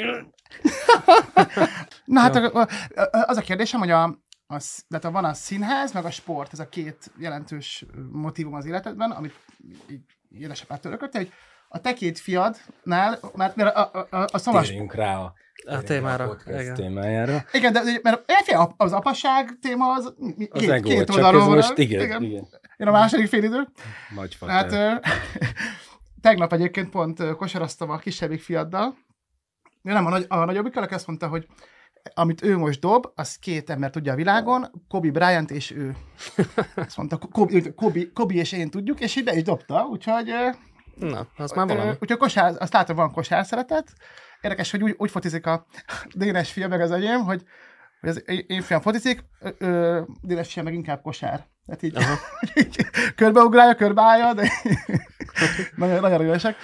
[2.04, 2.36] Na hát
[3.10, 4.18] az a kérdésem, hogy a,
[4.54, 9.10] a, tehát van a színház, meg a sport, ez a két jelentős motivum az életedben,
[9.10, 9.34] amit
[9.90, 11.32] így édesapától örökölte, hogy
[11.68, 14.68] a te két fiadnál, mert, mert a, a, a, a szomas...
[14.68, 15.34] Térjünk rá a,
[15.66, 16.30] a témára.
[16.30, 16.74] A igen.
[16.74, 17.44] témájára.
[17.52, 18.32] Igen, de mert
[18.76, 20.14] az apasság téma az,
[20.50, 21.54] az két, ego, két oldalról van.
[21.54, 22.48] Most igen, igen, igen.
[22.76, 23.68] Én a második fél idő.
[24.14, 25.00] Nagy Hát
[26.20, 28.96] tegnap egyébként pont kosaraztam a kisebbik fiaddal.
[29.82, 31.46] Nem, a, nagy, a nagyobbik, aki azt mondta, hogy
[32.14, 35.96] amit ő most dob, az két ember tudja a világon, Kobe Bryant és ő.
[36.74, 40.32] Azt mondta, Kobe, Kobe, Kobe és én tudjuk, és ide is dobta, úgyhogy...
[40.94, 41.90] Na, az már valami.
[41.90, 43.92] Úgyhogy kosár, azt látom, van kosár szeretet.
[44.40, 45.66] Érdekes, hogy úgy, úgy fotizik a
[46.14, 47.42] Dénes fia meg az enyém, hogy,
[48.00, 49.24] hogy az én fiam fotizik,
[50.22, 51.46] Dénes fia meg inkább kosár.
[51.66, 51.98] Tehát így,
[52.64, 54.50] így körbeugrálja, körbeállja, de
[55.76, 56.56] nagyon, nagyon aranyosek.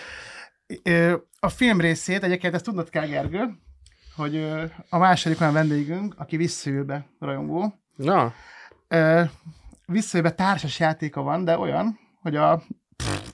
[1.40, 3.58] A film részét, egyébként ezt tudnod kell, Gergő,
[4.16, 4.44] hogy
[4.88, 7.74] a második olyan vendégünk, aki visszajövőbe rajongó.
[7.96, 8.32] Na.
[9.86, 12.62] Visszajövőbe társas játéka van, de olyan, hogy a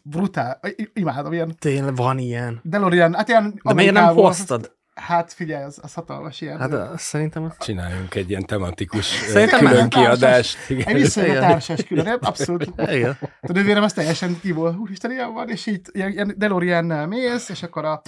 [0.02, 0.60] brutál,
[0.92, 1.56] imádom ilyen.
[1.58, 2.60] Tényleg van ilyen.
[2.62, 4.74] DeLorean, hát ilyen De miért nem hoztad?
[4.94, 6.58] Hát figyelj, az, az hatalmas ilyen.
[6.58, 7.44] Hát az, szerintem...
[7.44, 7.56] Az...
[7.58, 10.58] Csináljunk egy ilyen tematikus szerintem külön kiadást.
[10.68, 12.72] Egy visszajön a társas külön, abszolút.
[12.96, 13.18] Igen.
[13.40, 17.62] A nővérem az teljesen ki volt, úristen, ilyen van, és így ilyen DeLorean mész, és
[17.62, 18.02] akkor a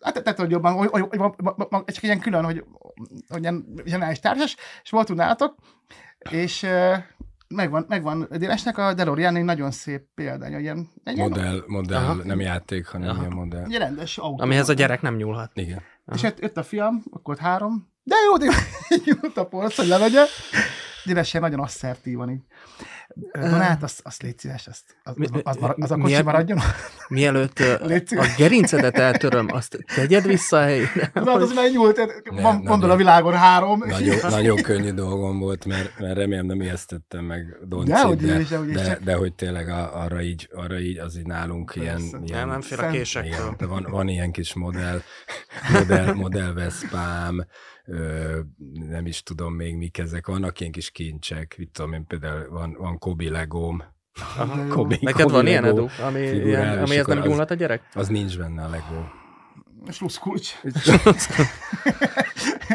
[0.00, 2.64] hát tehát, hogy jobban, hogy, hogy, hogy, csak ilyen külön, hogy,
[3.28, 5.54] hogy ilyen zseniális társas, és voltunk nálatok,
[6.30, 6.66] és
[7.48, 12.14] megvan, megvan Délesnek a DeLorean egy nagyon szép példány, ilyen, egy modell, modell Aha.
[12.14, 13.20] nem játék, hanem Aha.
[13.20, 13.64] ilyen modell.
[13.64, 14.42] Egy rendes autó.
[14.42, 15.50] Amihez a gyerek nem nyúlhat.
[15.54, 15.82] Igen.
[16.04, 16.16] Aha.
[16.16, 18.46] És jött, jött a fiam, akkor három, de jó, de
[19.04, 20.24] nyúlt a polc, hogy levegye.
[21.04, 22.42] Délesen nagyon asszertívan így.
[23.32, 26.58] Donát, azt, azt légy szíves, azt, az, az, az, az, az a kocsi Miel, maradjon.
[27.08, 27.58] Mielőtt
[28.22, 31.10] a gerincedet eltöröm, azt tegyed vissza a helyére.
[31.14, 33.78] Na, az megnyúlt, van, mondod a világon három.
[33.86, 38.48] Nagyon, nagyon könnyű dolgom volt, mert, mert remélem nem ijesztettem meg Doncit, de, de, is,
[38.48, 42.00] de, de, de, hogy tényleg arra így, arra így az így nálunk ilyen...
[42.00, 43.54] ilyen nem, nem fél a késektől.
[43.58, 45.00] de van, van ilyen kis modell,
[45.72, 47.46] modell, modell Veszpám,
[47.88, 48.38] ö,
[48.88, 52.76] nem is tudom még mik ezek, vannak ilyen kis kincsek, mit tudom én, például van,
[52.78, 53.82] van Kobi legóm,
[54.68, 57.88] Kobi, Neked Kobi van ilyen Edu, ami, ilyen, ami ez nem gyúlhat a gyerek?
[57.94, 59.04] Az nincs benne a Lego.
[59.88, 60.54] Sluszkulcs.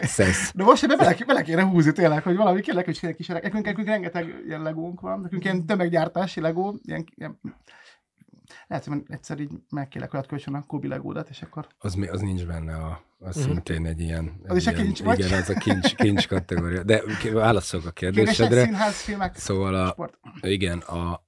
[0.01, 0.51] Szesz.
[0.55, 3.87] De most ebbe bele, bele kéne húzni tényleg, hogy valami kérlek, hogy kis nekünk, nekünk
[3.87, 7.39] rengeteg ilyen legónk van, nekünk ilyen tömeggyártási legó, ilyen, ilyen
[8.73, 11.67] lehet, hogy egyszer így meg kérlek olyat kölcsön a Kobi legódat, és akkor...
[11.77, 13.53] Az, mi, az nincs benne, a, az uh-huh.
[13.53, 14.41] szintén egy ilyen...
[14.47, 15.19] Az is a kincs, vagy?
[15.19, 16.83] Igen, az a kincs, kincs kategória.
[16.83, 18.91] De válaszolok a kérdésedre.
[18.91, 20.19] filmek, szóval a, sport.
[20.41, 21.25] igen, a,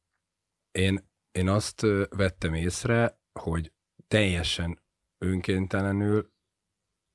[0.71, 3.71] én, én azt vettem észre, hogy
[4.07, 4.79] teljesen
[5.17, 6.31] önkéntelenül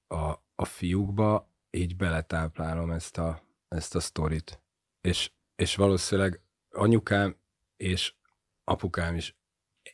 [0.07, 4.63] a, a fiúkba így beletáplálom ezt a, ezt a sztorit.
[5.01, 6.41] És, és valószínűleg
[6.71, 7.37] anyukám
[7.77, 8.15] és
[8.65, 9.40] apukám is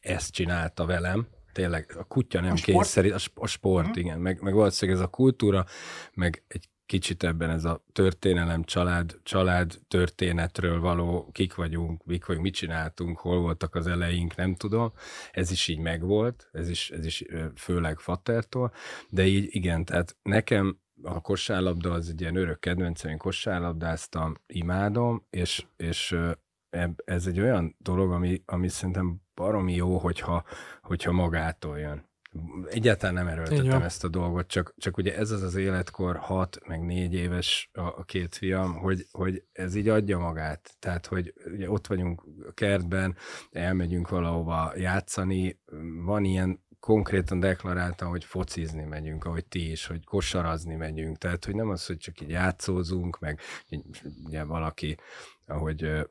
[0.00, 4.04] ezt csinálta velem, tényleg a kutya nem kényszerít, a, a sport, uh-huh.
[4.04, 5.66] igen, meg, meg valószínűleg ez a kultúra,
[6.14, 12.44] meg egy kicsit ebben ez a történelem, család, család történetről való, kik vagyunk, mik vagyunk,
[12.44, 14.92] mit csináltunk, hol voltak az eleink, nem tudom.
[15.32, 17.24] Ez is így megvolt, ez is, ez is
[17.56, 18.72] főleg Fattertól,
[19.10, 25.26] de így igen, tehát nekem a kosárlabda az egy ilyen örök kedvencem, én kosárlabdáztam, imádom,
[25.30, 26.16] és, és
[27.04, 30.44] ez egy olyan dolog, ami, ami szerintem baromi jó, hogyha,
[30.82, 32.04] hogyha magától jön.
[32.70, 36.80] Egyáltalán nem erőltetem ezt a dolgot, csak, csak ugye ez az az életkor, hat, meg
[36.80, 40.76] négy éves a, a két fiam, hogy, hogy ez így adja magát.
[40.78, 43.16] Tehát, hogy ugye ott vagyunk a kertben,
[43.50, 45.60] elmegyünk valahova játszani,
[46.04, 51.18] van ilyen konkrétan deklaráltam, hogy focizni megyünk, ahogy ti is, hogy kosarazni megyünk.
[51.18, 53.40] Tehát, hogy nem az, hogy csak így játszózunk, meg
[54.24, 54.98] ugye valaki,
[55.46, 56.06] ahogy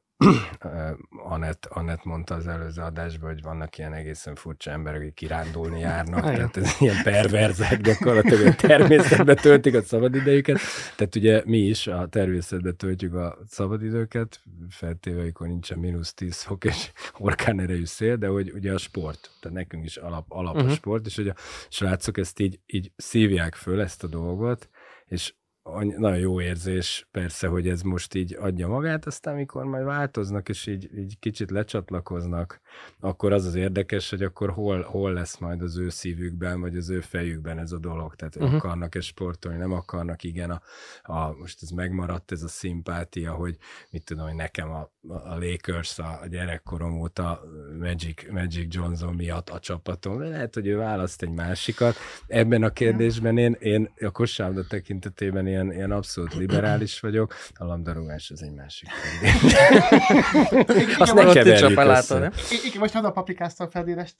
[1.09, 6.21] Anett, Anett mondta az előző adásban, hogy vannak ilyen egészen furcsa emberek, akik kirándulni járnak,
[6.21, 10.59] tehát ez ilyen perverzek gyakorlatilag, hogy természetbe töltik a szabadidejüket.
[10.95, 16.63] Tehát ugye mi is a természetbe töltjük a szabadidőket, feltéve, amikor nincsen mínusz 10 fok
[16.63, 20.67] és orkán erejű szél, de hogy ugye a sport, tehát nekünk is alap, alap uh-huh.
[20.67, 20.75] a mhm.
[20.75, 21.35] sport, és hogy a
[21.69, 24.69] srácok ezt így, így szívják föl ezt a dolgot,
[25.05, 25.33] és
[25.73, 30.67] nagyon jó érzés persze, hogy ez most így adja magát, aztán amikor majd változnak, és
[30.67, 32.61] így, így kicsit lecsatlakoznak,
[32.99, 36.89] akkor az az érdekes, hogy akkor hol, hol lesz majd az ő szívükben, vagy az
[36.89, 38.15] ő fejükben ez a dolog.
[38.15, 38.53] Tehát uh-huh.
[38.53, 40.61] akarnak-e sportolni, nem akarnak, igen, a,
[41.01, 43.57] a, most ez megmaradt, ez a szimpátia, hogy
[43.89, 47.41] mit tudom, hogy nekem a, a Lakers a, gyerekkorom óta
[47.79, 51.95] Magic, Magic Johnson miatt a csapatom, lehet, hogy ő választ egy másikat.
[52.27, 58.31] Ebben a kérdésben én, én a kosárlabda tekintetében ilyen, ilyen abszolút liberális vagyok, a labdarúgás
[58.31, 58.89] az egy másik
[59.21, 60.97] kérdés.
[60.97, 62.31] Azt ne keverjük össze.
[62.65, 64.15] Igen, most hadd a paprikáztam fel Délest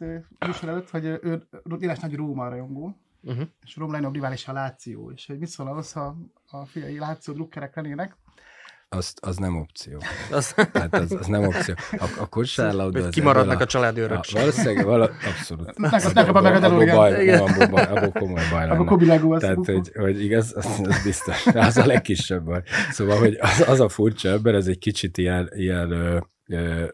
[0.46, 3.48] műsor előtt, hogy ő Déles nagy Róma rajongó, uh-huh.
[3.66, 7.34] és Róma legnagyobb rivális a Láció, és hogy mit szól ahhoz, ha a fiai Láció
[7.34, 8.18] drukkerek lennének,
[8.90, 9.98] az, az nem opció.
[10.32, 10.52] Az...
[10.74, 11.74] Hát az, az nem opció.
[11.92, 13.10] A, a kosárlabda...
[13.10, 14.40] Kimaradnak a, a családi örökség.
[14.40, 15.78] Valószínűleg, vala, abszolút.
[15.78, 15.90] Ne
[16.26, 17.40] kapja meg a delóriát.
[17.42, 19.06] Abban komoly baj lenne.
[19.06, 21.46] Legó Tehát, hogy, hogy igaz, az, az biztos.
[21.46, 22.62] Az a legkisebb baj.
[22.92, 26.18] Szóval, hogy az, az a furcsa ebben, ez egy kicsit ilyen, ilyen ö,
[26.48, 26.86] ö,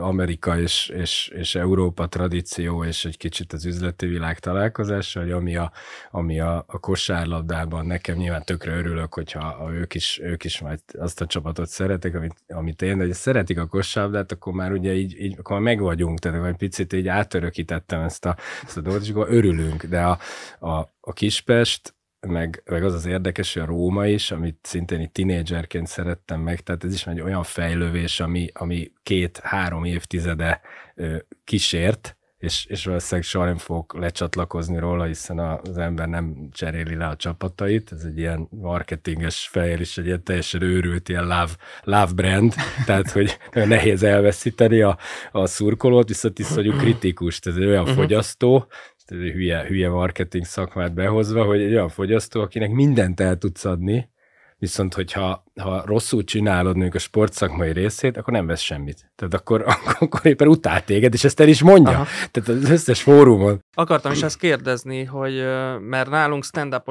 [0.00, 5.56] Amerika és, és, és Európa tradíció, és egy kicsit az üzleti világ találkozása, hogy ami
[5.56, 5.72] a,
[6.10, 10.80] ami a, a kosárlabdában nekem nyilván tökre örülök, hogyha a, ők, is, ők is majd
[10.98, 14.94] azt a csapatot szeretek, amit, amit én, de hogy szeretik a kosárlabdát, akkor már ugye
[14.94, 19.02] így, így akkor már megvagyunk, tehát egy picit így átörökítettem ezt a, ezt a dolgot,
[19.02, 20.18] és akkor örülünk, de a,
[20.58, 21.94] a, a Kispest
[22.26, 26.60] meg, meg az az érdekes, hogy a Róma is, amit szintén itt tinédzserként szerettem meg,
[26.60, 30.60] tehát ez is egy olyan fejlővés, ami, ami két-három évtizede
[30.94, 36.94] ö, kísért, és, és valószínűleg soha nem fogok lecsatlakozni róla, hiszen az ember nem cseréli
[36.94, 41.50] le a csapatait, ez egy ilyen marketinges fejl is, egy ilyen teljesen őrült ilyen love,
[41.82, 42.54] love brand,
[42.86, 44.98] tehát hogy nehéz elveszíteni a,
[45.32, 47.96] a szurkolót, viszont is vagyunk kritikus, ez egy olyan uh-huh.
[47.96, 48.66] fogyasztó,
[49.08, 54.10] hülye, hülye marketing szakmát behozva, hogy egy olyan fogyasztó, akinek mindent el tudsz adni,
[54.58, 59.12] viszont hogyha ha rosszul csinálod mondjuk a sportszakmai részét, akkor nem vesz semmit.
[59.14, 59.64] Tehát akkor,
[60.00, 61.92] akkor éppen utál téged, és ezt el is mondja.
[61.92, 62.06] Aha.
[62.30, 63.64] Tehát az összes fórumon.
[63.74, 65.34] Akartam is ezt kérdezni, hogy
[65.80, 66.82] mert nálunk stand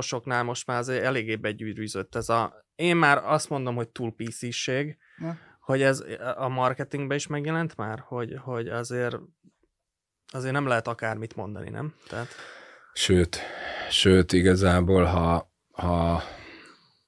[0.43, 2.65] most már azért eléggé begyűrűzött ez a...
[2.75, 4.45] Én már azt mondom, hogy túl pc
[5.61, 6.03] hogy ez
[6.35, 9.17] a marketingben is megjelent már, hogy, hogy azért
[10.31, 11.93] azért nem lehet akármit mondani, nem?
[12.07, 12.27] Tehát...
[12.93, 13.39] Sőt,
[13.89, 16.23] sőt, igazából, ha, ha,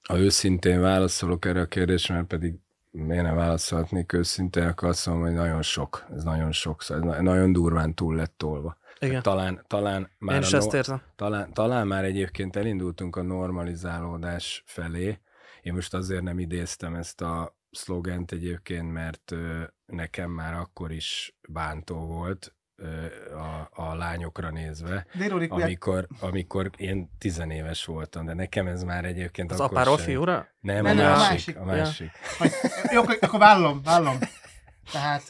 [0.04, 2.56] ha őszintén válaszolok erre a kérdésre, mert pedig
[2.92, 7.22] miért nem válaszolhatnék őszintén, akkor azt mondom, hogy nagyon sok, ez nagyon sok, szóval ez
[7.22, 8.78] nagyon durván túl lett tolva.
[9.00, 9.22] Igen.
[9.22, 11.02] Talán, talán, már Én a ezt érzem.
[11.16, 15.20] Talán, talán már egyébként elindultunk a normalizálódás felé.
[15.62, 19.36] Én most azért nem idéztem ezt a szlogent egyébként, mert
[19.86, 22.56] nekem már akkor is bántó volt,
[23.34, 25.06] a, a lányokra nézve,
[25.50, 30.48] amikor, amikor én tizenéves voltam, de nekem ez már egyébként Az akkor apáról fiúra?
[30.60, 32.12] Nem, nem, a, másik, a másik.
[32.40, 32.60] A másik.
[32.84, 32.94] Ja.
[32.94, 34.18] Jó, akkor, akkor vállom, vállom.
[34.92, 35.24] Tehát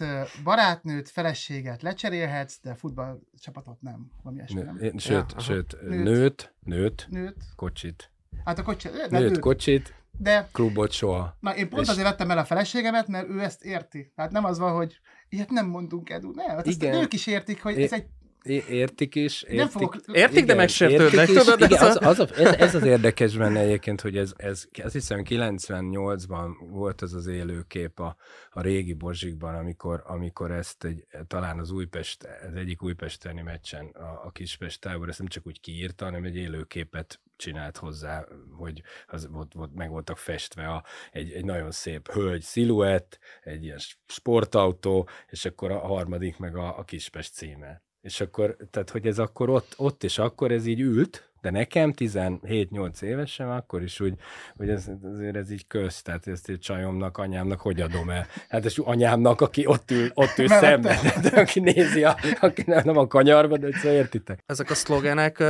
[0.43, 4.11] barátnőt, feleséget lecserélhetsz, de futballcsapatot nem.
[4.21, 4.77] Valami ilyesmi, nem?
[4.81, 8.11] Én, sőt, ja, sőt nőt, nőt, nőt, nőt, kocsit.
[8.45, 10.49] Hát a kocsit, nőt, nőt, kocsit, de...
[10.51, 11.37] Klubot soha.
[11.39, 11.89] Na, én pont és...
[11.89, 14.11] azért vettem el a feleségemet, mert ő ezt érti.
[14.15, 14.99] Tehát nem az van, hogy
[15.33, 16.31] ilyet nem mondunk, Edu.
[16.35, 16.93] Nem, hát Igen.
[16.93, 17.83] ők is értik, hogy é...
[17.83, 18.05] ez egy
[18.51, 19.41] értik is.
[19.41, 19.95] Értik, nem fogok...
[20.11, 21.61] értik igen, de megsértődnek, tudod?
[21.61, 25.21] Igen, az, az a, ez, ez, az érdekes benne egyébként, hogy ez, ez azt hiszem
[25.25, 28.15] 98-ban volt az az élőkép a,
[28.49, 34.25] a régi Bozsikban, amikor, amikor ezt egy, talán az Újpest, az egyik újpesteni meccsen a,
[34.25, 38.25] a Kispest tábor, ezt nem csak úgy kiírta, hanem egy élőképet csinált hozzá,
[38.57, 43.63] hogy az, ott, ott meg voltak festve a, egy, egy nagyon szép hölgy sziluett, egy
[43.63, 47.81] ilyen sportautó, és akkor a harmadik meg a, a Kispest címe.
[48.03, 51.93] És akkor, tehát hogy ez akkor ott, ott és akkor ez így ült, de nekem
[51.97, 54.13] 17-8 évesen akkor is úgy,
[54.57, 58.27] hogy ez, azért ez így köz, tehát ezt egy csajomnak, anyámnak hogy adom el?
[58.49, 62.97] Hát és anyámnak, aki ott ül, ott ül szemben, de aki nézi, a, aki nem
[62.97, 64.43] a kanyarba, de egyszer értitek.
[64.45, 65.43] Ezek a szlogenek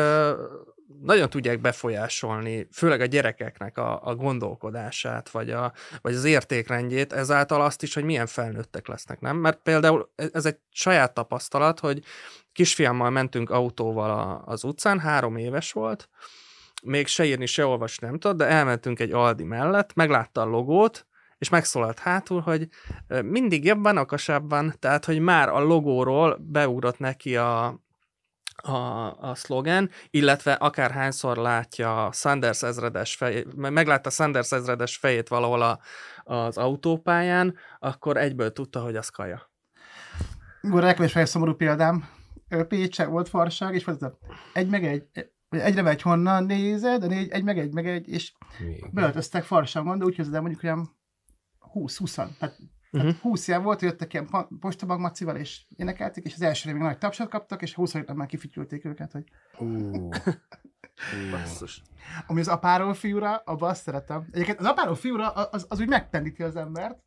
[1.04, 7.62] nagyon tudják befolyásolni, főleg a gyerekeknek a, a gondolkodását, vagy, a, vagy az értékrendjét, ezáltal
[7.62, 9.38] azt is, hogy milyen felnőttek lesznek, nem?
[9.38, 12.04] Mert például e, ez egy saját tapasztalat, hogy
[12.54, 16.10] kisfiammal mentünk autóval az utcán, három éves volt,
[16.84, 21.08] még se írni, se olvasni nem tudott, de elmentünk egy Aldi mellett, meglátta a logót,
[21.38, 22.68] és megszólalt hátul, hogy
[23.24, 27.66] mindig jobban, okosabban, tehát, hogy már a logóról beugrott neki a,
[28.56, 28.78] a,
[29.20, 35.80] a szlogen, illetve akárhányszor látja Sanders ezredes fejét, meglátta Sanders ezredes fejét valahol a,
[36.24, 39.52] az autópályán, akkor egyből tudta, hogy az kaja.
[40.62, 42.10] Gura, nekem is szomorú példám.
[42.68, 44.18] Pécse volt farság, és volt
[44.54, 48.34] egy meg egy, egyre megy honnan nézed, a négy, egy meg egy meg egy, és
[48.92, 50.98] beöltöztek farsangon, de úgy kezdem mondjuk olyan
[51.74, 52.58] 20-20, tehát
[52.94, 53.10] Uh-huh.
[53.10, 56.98] Tehát 20 ilyen volt, jöttek ilyen postabag macival, és énekelték, és az elsőre még nagy
[56.98, 59.24] tapsot kaptak, és 20 már kifütyülték őket, hogy...
[59.60, 60.16] Uh.
[61.32, 61.82] Basszus.
[62.28, 64.28] Ami az apáról fiúra, abban azt szeretem.
[64.32, 67.00] Egyébként az apáról fiúra az, az úgy megpendíti az embert.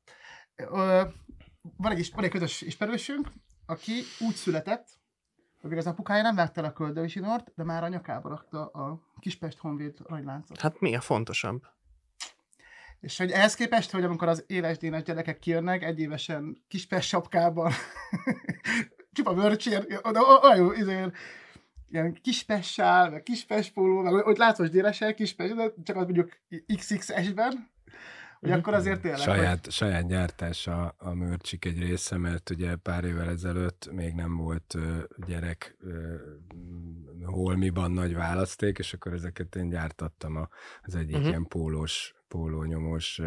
[1.76, 3.28] Van egy, van egy közös ismerősünk,
[3.66, 4.88] aki úgy született,
[5.60, 9.94] hogy az apukája nem vette a köldőzsinort, de már a nyakába rakta a Kispest Honvéd
[10.02, 10.60] aranyláncot.
[10.60, 11.62] Hát mi a fontosabb?
[13.00, 17.72] És hogy ehhez képest, hogy amikor az éles dénes gyerekek kijönnek, egyévesen kispes sapkában,
[19.12, 20.00] csupa mörcsér,
[20.42, 21.04] olyan izé,
[21.88, 26.38] ilyen kispessál, meg kispes póló, meg hogy látvos dénesel, kispes, de csak az mondjuk
[26.76, 27.70] XXS-ben,
[28.40, 29.20] hogy akkor azért tényleg...
[29.20, 29.72] Saját, hogy...
[29.72, 34.76] saját gyártás a, a mörcsik egy része, mert ugye pár évvel ezelőtt még nem volt
[35.26, 35.76] gyerek
[37.24, 40.48] holmiban nagy választék, és akkor ezeket én gyártattam a,
[40.82, 41.28] az egyik uh-huh.
[41.28, 43.20] ilyen pólós pólónyomós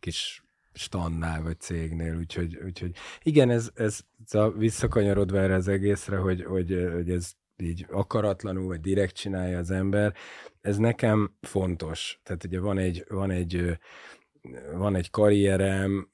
[0.00, 4.00] kis stannál vagy cégnél, úgyhogy, úgyhogy igen, ez, ez,
[4.30, 9.70] ez visszakanyarodva erre az egészre, hogy, hogy, hogy ez így akaratlanul, vagy direkt csinálja az
[9.70, 10.14] ember,
[10.60, 12.20] ez nekem fontos.
[12.22, 13.78] Tehát ugye van egy, van egy,
[14.74, 16.08] van egy karrierem,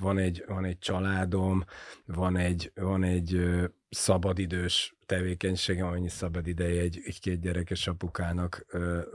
[0.00, 1.64] van egy, van egy családom,
[2.04, 3.40] van egy, van egy
[3.88, 8.66] szabadidős tevékenységem, amennyi szabad ideje egy, egy két gyerekes apukának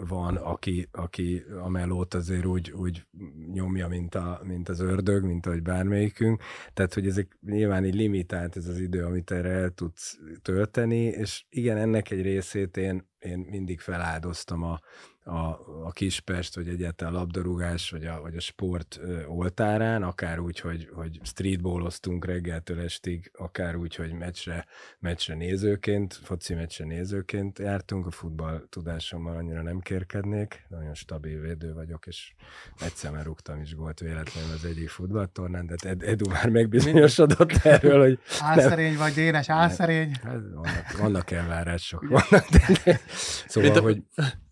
[0.07, 3.05] van, aki, aki a melót azért úgy, úgy
[3.53, 6.41] nyomja, mint, a, mint az ördög, mint ahogy bármelyikünk.
[6.73, 11.45] Tehát, hogy ezek nyilván így limitált ez az idő, amit erre el tudsz tölteni, és
[11.49, 14.79] igen, ennek egy részét én, én mindig feláldoztam a,
[15.23, 15.47] a,
[15.85, 20.89] a Kispest, vagy egyáltalán a labdarúgás, vagy a, vagy a sport oltárán, akár úgy, hogy,
[20.93, 24.65] hogy streetballoztunk reggeltől estig, akár úgy, hogy meccsre,
[24.99, 31.73] meccsre nézőként, foci meccsre nézőként jártunk, a futball tudásommal annyira nem kérkednék, nagyon stabil védő
[31.73, 32.33] vagyok, és
[32.79, 37.99] egyszer már rúgtam is gólt véletlenül az egyik futballtornán, de Ed, Edu már megbizonyosodott erről,
[37.99, 38.19] hogy...
[38.39, 40.11] Álszerény vagy, Dénes, álszerény.
[40.23, 42.07] Hát, vannak, vannak elvárások.
[42.07, 42.99] Vannak, de, de,
[43.47, 44.03] szóval, hogy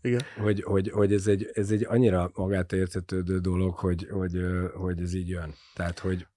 [0.02, 0.22] igen.
[0.42, 4.40] Hogy, hogy, hogy ez, egy, ez egy annyira magát értetődő dolog, hogy, hogy,
[4.74, 5.54] hogy ez így jön.
[5.74, 6.28] Tehát, hogy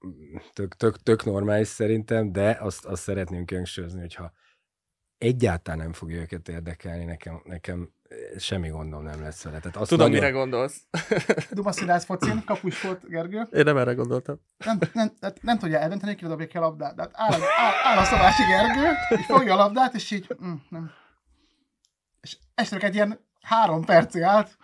[0.52, 4.32] tök, tök, tök normális szerintem, de azt, azt szeretném hangsúlyozni, hogyha
[5.18, 7.92] egyáltalán nem fogja őket érdekelni, nekem, nekem
[8.38, 9.58] semmi gondom nem lesz vele.
[9.58, 10.22] Tehát azt Tudom, nagyon...
[10.22, 10.82] mire gondolsz.
[11.50, 13.48] Dumaszilász focin, kapus volt Gergő.
[13.52, 14.40] Én nem erre gondoltam.
[14.64, 16.96] Nem, nem, nem, nem tudja eldönteni, ki dobja ki a labdát.
[16.96, 20.90] Tehát áll, áll, áll a szobási Gergő, és fogja a labdát, és így, mm, nem.
[22.20, 24.56] És estek egy ilyen három percig állt.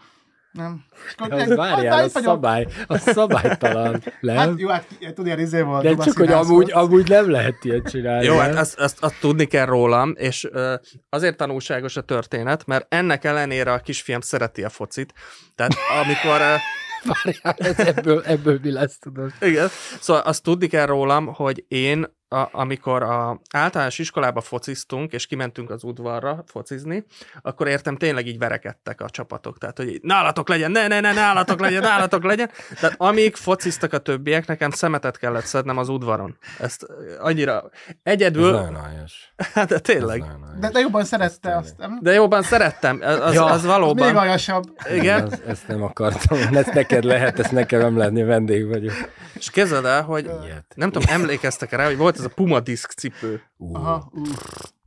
[0.52, 0.84] Nem.
[1.16, 4.36] Az várjál, a szabály, a szabálytalan, nem?
[4.36, 5.82] Hát jó, hát tudod, ilyen izé volt.
[5.82, 8.24] De csak, hogy amúgy, amúgy nem lehet ilyet csinálni.
[8.24, 10.74] Jó, hát azt, azt, azt tudni kell rólam, és uh,
[11.08, 15.12] azért tanulságos a történet, mert ennek ellenére a kisfiam szereti a focit.
[15.54, 16.40] Tehát amikor...
[16.40, 16.60] Uh,
[17.24, 19.32] Várjál, ez ebből, ebből mi lesz, tudod?
[19.40, 19.68] Igen.
[20.00, 25.70] Szóval azt tudni kell rólam, hogy én a, amikor a általános iskolába fociztunk, és kimentünk
[25.70, 27.04] az udvarra focizni,
[27.42, 29.58] akkor értem tényleg így verekedtek a csapatok.
[29.58, 32.50] Tehát, hogy nálatok legyen, ne, ne, ne, nálatok legyen, nálatok legyen.
[32.80, 36.38] Tehát amíg fociztak a többiek, nekem szemetet kellett szednem az udvaron.
[36.58, 36.86] Ezt
[37.18, 37.70] annyira
[38.02, 38.56] egyedül...
[38.56, 39.04] Ez nagyon
[39.54, 40.24] Hát, de tényleg.
[40.60, 41.98] De, de jobban szerette azt, nem?
[42.02, 43.00] De jobban szerettem.
[43.02, 44.06] Az, ja, az valóban...
[44.06, 44.64] Még aljasabb.
[44.94, 45.32] Igen.
[45.32, 46.38] Ezt, ezt nem akartam.
[46.52, 48.92] Ezt neked lehet, ezt nekem nem lenni, vendég vagyok.
[49.34, 50.64] És képzeld el, hogy Ilyet.
[50.74, 53.42] nem tudom, emlékeztek rá, hogy volt ez a Puma disk cipő.
[53.56, 53.76] Uh.
[53.76, 54.26] Aha, uh.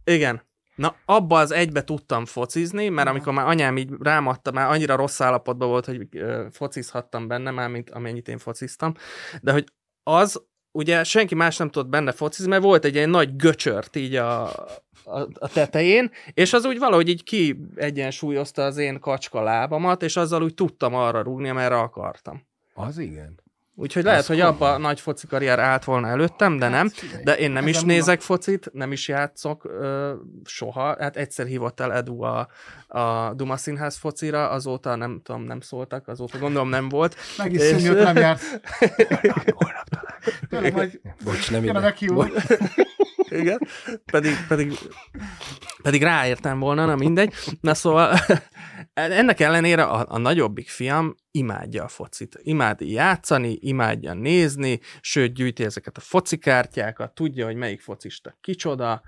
[0.03, 0.41] Igen.
[0.75, 5.21] Na, abba az egybe tudtam focizni, mert amikor már anyám így rámadta, már annyira rossz
[5.21, 8.93] állapotban volt, hogy uh, focizhattam benne, már mint amennyit én fociztam,
[9.41, 9.65] de hogy
[10.03, 10.41] az,
[10.71, 14.43] ugye senki más nem tudott benne focizni, mert volt egy ilyen nagy göcsört így a,
[15.03, 20.15] a, a tetején, és az úgy valahogy így ki egyensúlyozta az én kacska lábamat, és
[20.15, 22.47] azzal úgy tudtam arra rúgni, amerre akartam.
[22.73, 23.39] Az igen.
[23.81, 26.91] Úgyhogy lehet, hogy abba a nagy foci karrier állt volna előttem, de nem.
[27.11, 30.13] Hát, de én nem is nézek focit, nem is játszok ö,
[30.45, 30.95] soha.
[30.99, 32.47] Hát egyszer hívott el Edu a,
[32.88, 37.15] a Duma Színház focira, azóta nem tudom, nem szóltak, azóta gondolom nem volt.
[37.38, 37.84] Meg is és...
[37.84, 38.41] nem járt.
[41.23, 41.71] Bocs, nem ide.
[43.29, 43.67] Igen,
[44.11, 44.77] pedig, pedig,
[45.82, 47.34] pedig ráértem volna, na mindegy.
[47.61, 48.19] Na szóval
[48.93, 52.39] ennek ellenére a, a nagyobbik fiam imádja a focit.
[52.41, 59.01] Imád játszani, imádja nézni, sőt gyűjti ezeket a focikártyákat, tudja, hogy melyik focista kicsoda,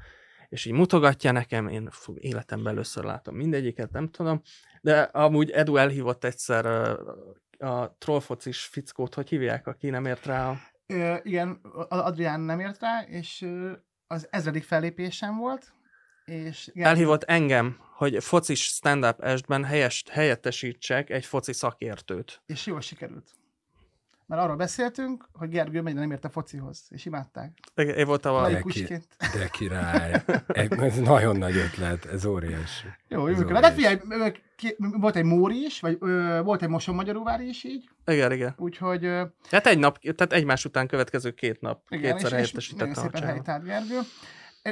[0.50, 4.42] és így mutogatja nekem, én életemben először látom mindegyiket, nem tudom,
[4.82, 6.66] de amúgy Edu elhívott egyszer
[7.58, 10.56] a trollfocis fickót, hogy hívják, aki nem ért rá.
[10.86, 13.46] Ö, igen, Adrián nem ért rá, és
[14.08, 15.74] az ezredik fellépésem volt,
[16.26, 16.70] és...
[16.74, 22.42] Igen, Elhívott engem, hogy focis stand-up estben helyes, helyettesítsek egy foci szakértőt.
[22.46, 23.30] És jól sikerült.
[24.26, 27.60] Mert arról beszéltünk, hogy Gergő mennyire nem ért a focihoz, és imádták.
[27.76, 28.50] Én voltam a...
[28.50, 28.84] De, ki,
[29.34, 30.24] de király.
[30.48, 32.88] Ez nagyon nagy ötlet, ez óriási.
[33.08, 33.48] Jó, Ez jó.
[33.48, 33.74] De óriási.
[33.76, 33.98] figyelj,
[34.78, 38.54] volt egy Móri is, vagy ö, volt egy Moson Magyaróvári is így, Igen, igen.
[38.58, 42.70] úgyhogy ö, Tehát egy nap, tehát egymás után következő két nap igen, kétszer és, és
[42.74, 44.00] nagyon szépen helytált Gergő.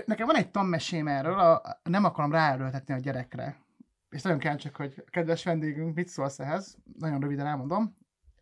[0.05, 3.61] Nekem van egy tanmesém erről, a, nem akarom ráerőltetni a gyerekre.
[4.09, 6.77] És nagyon kíváncsi, hogy kedves vendégünk mit szólsz ehhez.
[6.97, 7.97] Nagyon röviden elmondom.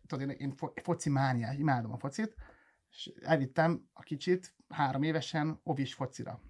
[0.06, 2.34] Tudod, én, én fo- foci mániás, imádom a focit,
[2.90, 6.40] és elvittem a kicsit három évesen ovis focira.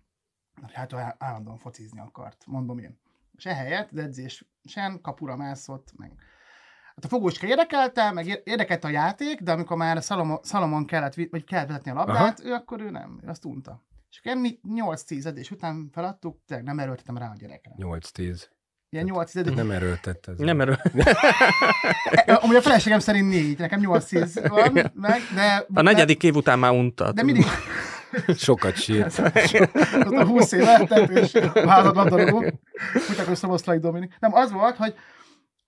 [0.73, 3.01] Hát állandóan focizni akart, mondom én.
[3.37, 6.13] És ehelyett edzésen kapura mászott, meg
[6.95, 11.15] Hát a fogócska érdekelte, meg ér- érdekelte a játék, de amikor már Salomon, Salomon kellett,
[11.15, 13.83] vagy kellett vezetni a labdát, ő akkor ő nem, ő azt unta.
[14.11, 17.73] És akkor mi 8-10 edzés után feladtuk, tényleg nem erőltettem rá a gyerekre.
[17.77, 18.43] 8-10.
[18.91, 19.55] Ilyen 8-10 edzés.
[19.55, 20.39] Nem erőltett ez.
[20.39, 20.77] Nem erő.
[22.43, 25.67] Amúgy a feleségem szerint 4, nekem 8-10 van, meg, de...
[25.75, 27.13] A negyedik év után már unta.
[27.13, 27.45] De mindig
[28.37, 29.19] Sokat sírt.
[30.07, 32.39] ott a 20 éve, tehát és a házad labdarúgó.
[33.11, 34.17] Úgy akkor Szoboszlai Dominik.
[34.19, 34.95] Nem, az volt, hogy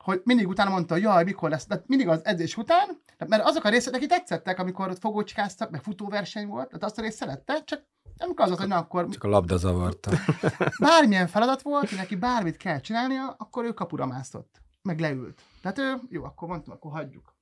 [0.03, 3.65] hogy mindig utána mondta, hogy jaj, mikor lesz, de mindig az edzés után, mert azok
[3.65, 7.65] a részek neki tetszettek, amikor ott fogócskáztak, meg futóverseny volt, tehát azt a részt szerette,
[7.65, 7.85] csak
[8.19, 10.11] amikor az volt, hogy na akkor Csak a labda zavarta.
[10.79, 15.43] bármilyen feladat volt, hogy neki bármit kell csinálnia, akkor ő kapura mászott, meg leült.
[15.63, 17.35] Tehát ő, jó, akkor mondtam, akkor hagyjuk.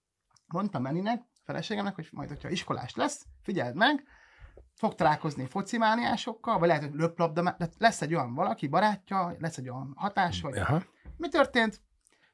[0.46, 4.04] Mondtam Meninek, feleségemnek, hogy majd, hogyha iskolás lesz, figyeld meg,
[4.74, 9.92] fog találkozni focimániásokkal, vagy lehet, hogy löplabda, lesz egy olyan valaki, barátja, lesz egy olyan
[9.96, 10.82] hatás, hogy Aha.
[11.16, 11.80] mi történt?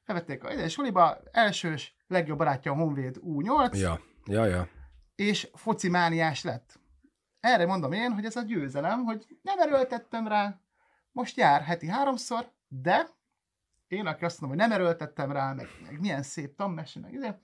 [0.07, 4.69] Felvették a ide suliba, elsős, legjobb barátja a Honvéd U8, Ja, ja, ja.
[5.15, 6.81] és focimániás lett.
[7.41, 10.61] Erre mondom én, hogy ez a győzelem, hogy nem erőltettem rá,
[11.13, 13.07] most jár heti háromszor, de
[13.89, 17.41] én, aki azt mondom, hogy nem erőltettem rá, meg, meg milyen szép tanmese, meg ide,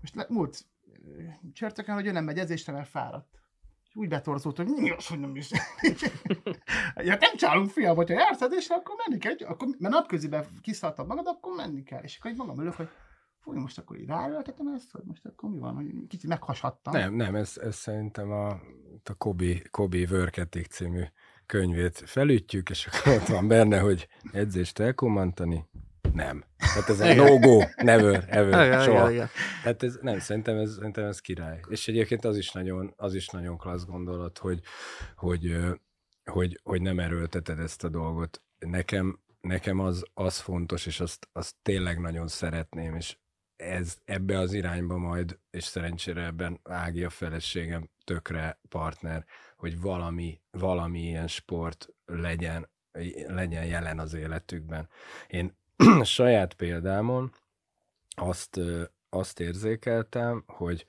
[0.00, 0.66] most le, múlt
[1.52, 3.40] csörtökön, hogy ő nem megy edzésre, mert fáradt.
[3.96, 5.50] Úgy betorzult, hogy mi az, hogy nem is.
[7.08, 9.48] ja, nem csálunk, fiam, hogyha jársz edzésre, akkor menni kell.
[9.48, 12.02] Akkor, mert napköziben kiszálltad magad, akkor menni kell.
[12.02, 12.88] És akkor így magam ülök, hogy
[13.40, 16.92] fúj, most akkor így ráerőltetem ezt, hogy most akkor mi van, hogy kicsit meghashattam.
[16.92, 18.48] Nem, nem, ez, ez szerintem a,
[19.04, 21.02] a Kobi, Kobi Worketik című
[21.46, 25.64] könyvét felütjük, és akkor ott van benne, hogy edzést elkommantani.
[26.14, 26.44] Nem.
[26.56, 28.98] Hát ez a no go, never, ever, Igen, soha.
[28.98, 29.28] igen, igen.
[29.62, 31.60] Hát ez, nem, szerintem ez, szerintem ez király.
[31.68, 34.60] És egyébként az is nagyon, az is nagyon klassz gondolat, hogy,
[35.16, 35.56] hogy,
[36.24, 38.42] hogy, hogy nem erőlteted ezt a dolgot.
[38.58, 43.16] Nekem, nekem az, az fontos, és azt, azt tényleg nagyon szeretném, és
[43.56, 49.24] ez ebbe az irányba majd, és szerencsére ebben Ági a feleségem tökre partner,
[49.56, 52.70] hogy valami, valami ilyen sport legyen,
[53.26, 54.88] legyen jelen az életükben.
[55.26, 55.62] Én
[56.02, 57.32] saját példámon
[58.16, 58.60] azt,
[59.08, 60.86] azt érzékeltem, hogy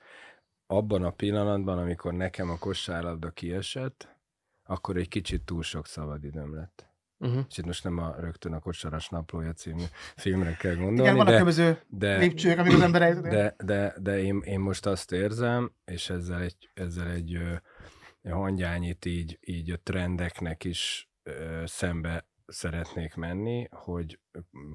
[0.66, 4.16] abban a pillanatban, amikor nekem a kosárlabda kiesett,
[4.64, 6.86] akkor egy kicsit túl sok szabadidőm lett.
[7.18, 7.44] Uh-huh.
[7.48, 9.82] És itt most nem a rögtön a Kosaras naplója című
[10.16, 13.22] filmre kell gondolni, Igen, vannak de, különböző de, lépcsők, amik az ember eljut.
[13.22, 17.38] de, de, de én, én most azt érzem, és ezzel egy, ezzel egy
[18.28, 24.20] hangyányit így, így a trendeknek is ö, szembe szeretnék menni, hogy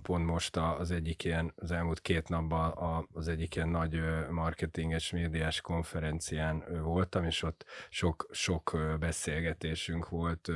[0.01, 2.73] pont most az egyik ilyen, az elmúlt két napban
[3.13, 10.51] az egyik ilyen nagy marketinges médiás konferencián voltam, és ott sok, sok beszélgetésünk volt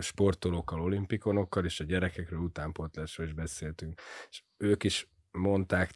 [0.00, 4.00] sportolókkal, olimpikonokkal, és a gyerekekről, utánpótlásról is beszéltünk.
[4.30, 5.90] És ők is mondták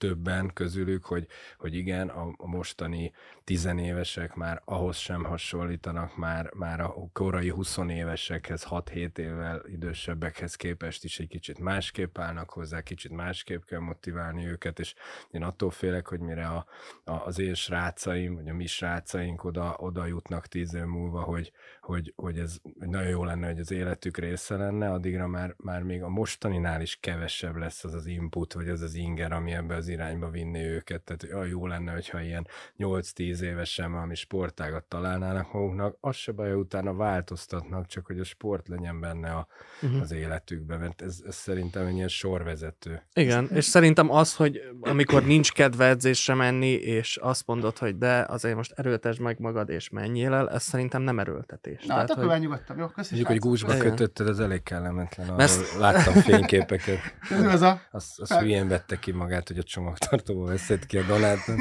[0.00, 1.26] többen közülük, hogy,
[1.58, 3.12] hogy igen, a, mostani
[3.44, 11.04] tizenévesek már ahhoz sem hasonlítanak, már, már a korai 20 évesekhez, 6-7 évvel idősebbekhez képest
[11.04, 14.94] is egy kicsit másképp állnak hozzá, kicsit másképp kell motiválni őket, és
[15.30, 16.66] én attól félek, hogy mire a,
[17.04, 21.52] a, az én srácaim, vagy a mi srácaink oda, oda jutnak tíz év múlva, hogy,
[21.80, 25.82] hogy, hogy ez hogy nagyon jó lenne, hogy az életük része lenne, addigra már, már
[25.82, 29.74] még a mostaninál is kevesebb lesz az az input, vagy az az inger, ami ebbe
[29.74, 32.46] az irányba vinni őket, tehát hogy olyan jó lenne, hogyha ilyen
[32.78, 38.68] 8-10 évesen valami sportágat találnának maguknak, az se baj, utána változtatnak, csak hogy a sport
[38.68, 39.46] legyen benne a,
[39.82, 40.00] uh-huh.
[40.00, 43.02] az életükben, mert ez, ez szerintem egy ilyen sorvezető.
[43.14, 48.24] Igen, és szerintem az, hogy amikor nincs kedve edzésre menni, és azt mondod, hogy de
[48.28, 51.80] azért most erőltesd meg magad, és menjél el, ez szerintem nem erőltetés.
[51.80, 52.40] Na, Tehát, hát akkor hogy...
[52.40, 52.86] nyugodtam, jó?
[52.86, 55.34] Köszönjük, hogy gúzsba kötötted, az elég kellemetlen.
[55.34, 55.76] Mert...
[55.78, 56.98] Láttam fényképeket.
[57.30, 57.80] ez a...
[57.90, 61.56] Az, az hülyén vette ki magát, hogy a csomagtartóba veszed ki a Donátot.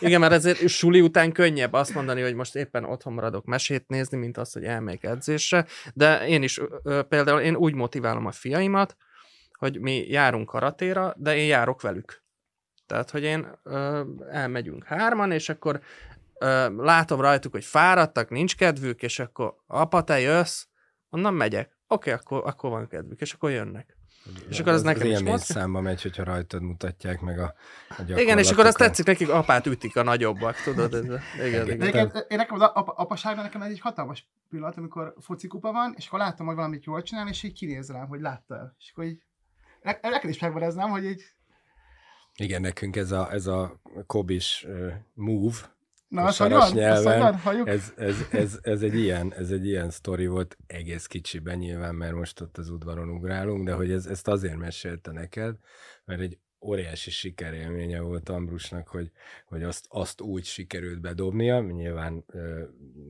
[0.00, 4.18] Igen, mert ezért suli után könnyebb azt mondani, hogy most éppen otthon maradok mesét nézni,
[4.18, 5.66] mint az, hogy elmegyek edzésre.
[5.94, 6.60] De én is
[7.08, 8.96] például én úgy motiválom a fiaimat,
[9.52, 12.22] hogy mi járunk karatéra, de én járok velük.
[12.86, 13.58] Tehát, hogy én
[14.30, 15.80] elmegyünk hárman, és akkor
[16.76, 20.64] látom rajtuk, hogy fáradtak, nincs kedvük, és akkor apa, te jössz,
[21.10, 21.78] onnan megyek.
[21.86, 23.99] Oké, okay, akkor, akkor van kedvük, és akkor jönnek.
[24.48, 25.44] És akkor az, az nekem is most...
[25.44, 27.54] számba megy, hogyha rajtad mutatják meg a,
[27.88, 30.94] a Igen, és akkor azt tetszik nekik, apát ütik a nagyobbak, tudod?
[30.94, 31.04] Ez,
[31.46, 31.88] igen, igen.
[31.88, 32.10] igen.
[32.28, 36.46] Én, nekem az apa, apaságban nekem egy hatalmas pillanat, amikor focikupa van, és akkor látom,
[36.46, 38.74] hogy valamit jól csinál, és így kinéz rám, hogy látta el.
[38.78, 39.22] És akkor így,
[39.82, 41.22] neked is megvan hogy így...
[42.36, 45.56] Igen, nekünk ez a, ez a kobis uh, move,
[46.10, 47.40] Na, a saras nyelven.
[47.64, 52.14] Ez, ez, ez, ez, egy ilyen, ez egy ilyen sztori volt egész kicsiben nyilván, mert
[52.14, 55.56] most ott az udvaron ugrálunk, de hogy ez, ezt azért mesélte neked,
[56.04, 59.10] mert egy óriási sikerélménye volt Ambrusnak, hogy,
[59.46, 62.62] hogy azt, azt úgy sikerült bedobnia, nyilván ö,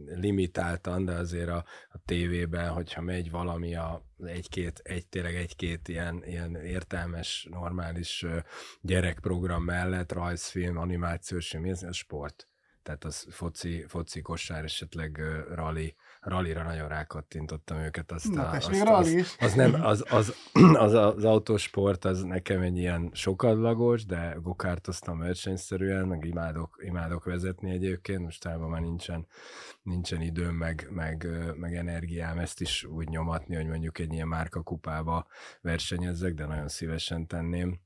[0.06, 6.22] limitáltan, de azért a, a tévében, hogyha megy valami a egy-két, egy, tényleg egy-két ilyen,
[6.24, 8.38] ilyen értelmes, normális ö,
[8.80, 12.48] gyerekprogram mellett, rajzfilm, animációs film, ez a sport
[12.82, 18.12] tehát az foci, foci kosár, esetleg uh, rally, rallira nagyon rákattintottam őket.
[18.12, 20.34] Azt Na, a, azt, még az, az, az, nem, az, az,
[20.84, 27.70] az, az, autósport az nekem egy ilyen sokadlagos, de gokártoztam versenyszerűen, meg imádok, imádok vezetni
[27.70, 29.26] egyébként, most már nincsen,
[29.82, 35.26] nincsen időm, meg, meg, meg energiám ezt is úgy nyomatni, hogy mondjuk egy ilyen márkakupába
[35.60, 37.80] versenyezzek, de nagyon szívesen tenném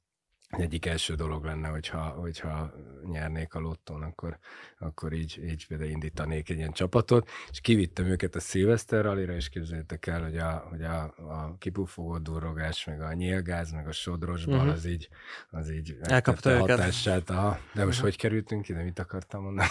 [0.58, 2.72] egyik első dolog lenne, hogyha, hogyha
[3.04, 4.38] nyernék a lottón, akkor,
[4.78, 9.48] akkor így, így például indítanék egy ilyen csapatot, és kivittem őket a Szilveszter rallyra, és
[9.48, 14.58] képzeljétek el, hogy a, hogy a, a kipufogó durrogás, meg a nyílgáz, meg a sodrosban,
[14.58, 14.72] uh-huh.
[14.72, 15.08] az így,
[15.50, 17.30] az így elkapta a hatását.
[17.30, 17.58] Aha.
[17.72, 18.02] De most uh-huh.
[18.02, 19.68] hogy kerültünk ide, mit akartam mondani?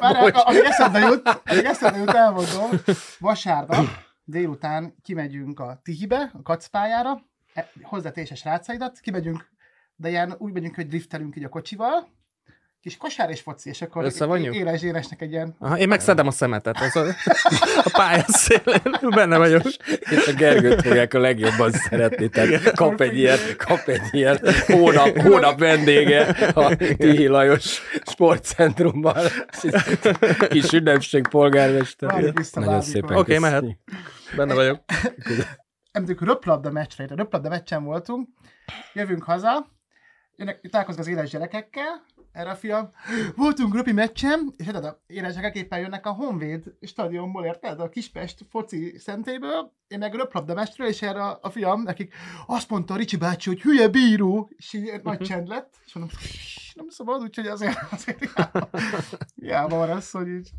[0.00, 2.70] Várjál, amíg eszembe jut, amíg eszembe jut, elmondom,
[3.18, 3.86] vasárnap
[4.24, 7.22] délután kimegyünk a Tihibe, a kacpályára,
[7.54, 9.52] e, hozzá te és a srácaidat, kimegyünk
[9.96, 12.08] de ilyen úgy megyünk, hogy driftelünk így a kocsival,
[12.84, 14.12] kis kosár és foci, és akkor
[14.52, 15.54] éles éresnek egy ilyen...
[15.58, 17.06] Aha, én megszedem a szemetet, az a,
[17.84, 19.62] a pályaszélén, benne vagyok.
[20.00, 25.18] És a Gergőt fogják a legjobban szeretni, tehát kap egy ilyen, kap egy ilyen hónap,
[25.18, 26.20] hónap vendége
[26.54, 27.80] a Tihi Lajos
[28.10, 29.26] sportcentrumban.
[30.48, 32.32] Kis ünnepség polgármester.
[32.52, 33.64] Nagyon szépen Oké, okay, mehet.
[34.36, 34.80] Benne vagyok.
[35.92, 38.28] Említjük röplabda meccsre, röplabda meccsen voltunk,
[38.92, 39.72] jövünk haza,
[40.36, 42.90] jönnek, találkozok az éles gyerekekkel, erre a fiam,
[43.36, 47.80] voltunk röpi meccsen, és hát a éles gyerekek éppen jönnek a Honvéd stadionból, érted?
[47.80, 52.14] A Kispest foci szentéből, én meg röplabda meccsről, és erre a, fiam, nekik
[52.46, 55.02] azt mondta a Ricsi bácsi, hogy hülye bíró, és így uh-huh.
[55.02, 56.16] nagy csend lett, és mondom,
[56.74, 58.24] nem szabad, úgyhogy azért, azért
[59.34, 59.76] hiába.
[59.76, 60.50] Van az, hogy így,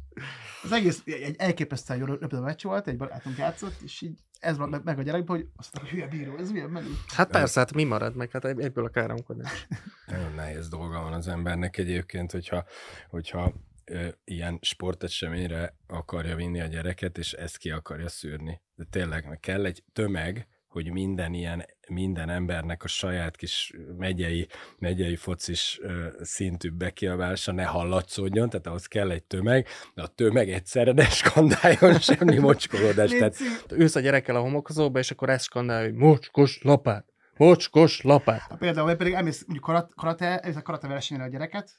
[0.63, 4.82] az egész egy elképesztően jó röplabda meccs volt, egy barátunk játszott, és így ez van
[4.84, 6.89] meg a gyerekben, hogy azt mondja, hogy hülye bíró, ez milyen menő.
[7.08, 9.68] Hát persze, hát mi marad meg, hát ebből a káromkodás.
[10.08, 12.66] Nagyon nehéz dolga van az embernek egyébként, hogyha,
[13.10, 13.54] hogyha
[13.86, 18.62] ö, ilyen sporteseményre akarja vinni a gyereket, és ezt ki akarja szűrni.
[18.76, 24.47] De tényleg, meg kell egy tömeg, hogy minden ilyen, minden embernek a saját kis megyei,
[24.80, 25.80] megyei focis
[26.21, 31.99] szintű bekiabálása ne hallatszódjon, tehát ahhoz kell egy tömeg, de a tömeg egyszerre ne skandáljon
[32.09, 33.11] semmi mocskolódás.
[33.11, 33.36] tehát...
[33.69, 37.05] Ősz a gyerekkel a homokozóba, és akkor ezt skandál, hogy mocskos lapát,
[37.38, 38.41] mocskos lapát.
[38.41, 41.71] Ha például pedig elmész mondjuk karate, karate, a karate versenyre a gyereket,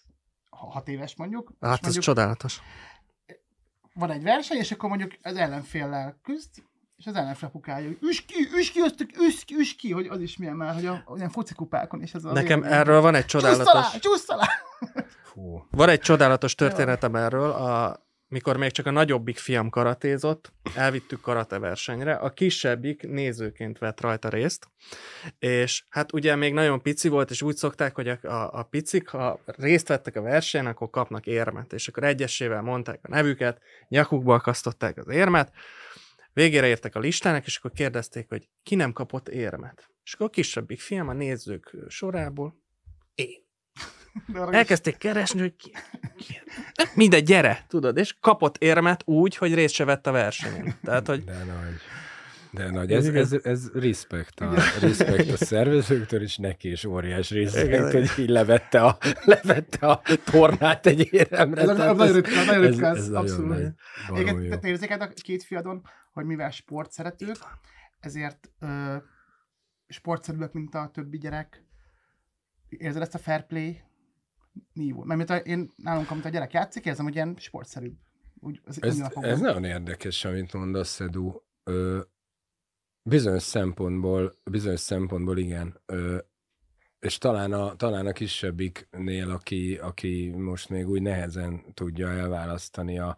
[0.50, 1.52] hat éves mondjuk.
[1.60, 2.60] Hát ez mondjuk, csodálatos.
[3.94, 6.50] Van egy verseny, és akkor mondjuk az ellenféllel küzd,
[6.96, 10.06] és az ellenfél pukálja, hogy üs ki, üs ki, öztök, üs ki, üs ki, hogy
[10.06, 13.14] az is milyen már, hogy a, olyan focikupákon, és ez az Nekem ilyen, erről van
[13.14, 13.98] egy csodálatos...
[13.98, 14.48] Csúsztalá,
[15.32, 15.66] Fú.
[15.70, 21.58] Van egy csodálatos történetem erről, a, mikor még csak a nagyobbik fiam karatézott, elvittük karate
[21.58, 24.68] versenyre, a kisebbik nézőként vett rajta részt,
[25.38, 29.08] és hát ugye még nagyon pici volt, és úgy szokták, hogy a, a, a picik,
[29.08, 34.34] ha részt vettek a versenyen, akkor kapnak érmet, és akkor egyesével mondták a nevüket, nyakukba
[34.34, 35.52] akasztották az érmet,
[36.36, 39.90] Végére értek a listának, és akkor kérdezték, hogy ki nem kapott érmet.
[40.04, 42.62] És akkor a kisebbik fiam a nézők sorából,
[43.14, 43.44] én.
[44.50, 45.70] Elkezdték keresni, hogy ki,
[46.16, 46.40] ki.
[46.94, 50.78] Mindegy, gyere, tudod, és kapott érmet úgy, hogy részt se vett a versenyen.
[50.84, 51.80] Tehát, hogy De nagy.
[52.50, 52.92] De nagy.
[52.92, 57.92] Ez, ez, ez respect a, respect a szervezőktől, és neki is óriás respect, Igen.
[57.92, 61.60] hogy így levette a, levette a tornát egy éremre.
[61.60, 63.48] Ez, ez, ez, ritka, ez, ez, nagyon abszolút.
[63.48, 63.68] nagy.
[64.08, 64.56] Baromi Igen, jó.
[64.56, 65.82] te érzéked a két fiadon,
[66.16, 67.36] hogy mivel sportszeretők,
[68.00, 68.96] ezért ö,
[69.86, 71.64] sportszerűek, mint a többi gyerek.
[72.68, 73.82] Érzed ezt a fair play
[74.72, 75.04] nívó?
[75.04, 77.96] Mert mint a, én nálunk, amit a gyerek játszik, érzem, hogy ilyen sportszerűbb.
[78.40, 81.32] Úgy, az Ez, ez nagyon érdekes, amit mondasz, Edu.
[81.64, 82.00] Ö,
[83.02, 85.80] bizonyos szempontból, bizonyos szempontból igen.
[85.86, 86.18] Ö,
[86.98, 93.16] és talán a, talán a kisebbiknél, aki, aki most még úgy nehezen tudja elválasztani a,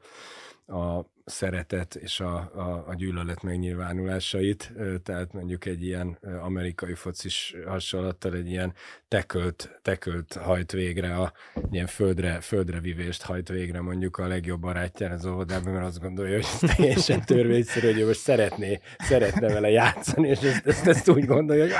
[0.67, 4.73] a szeretet és a, a, a gyűlölet megnyilvánulásait,
[5.03, 8.75] tehát mondjuk egy ilyen amerikai focis hasonlattal egy ilyen
[9.09, 11.33] tekölt, tekölt hajt végre, a,
[11.71, 16.35] ilyen földre, földre vivést hajt végre mondjuk a legjobb barátjára az óvodában, mert azt gondolja,
[16.35, 21.09] hogy ez teljesen törvényszerű, hogy ő most szeretné, szeretne vele játszani, és ezt, ezt, ezt
[21.09, 21.73] úgy gondolja, hogy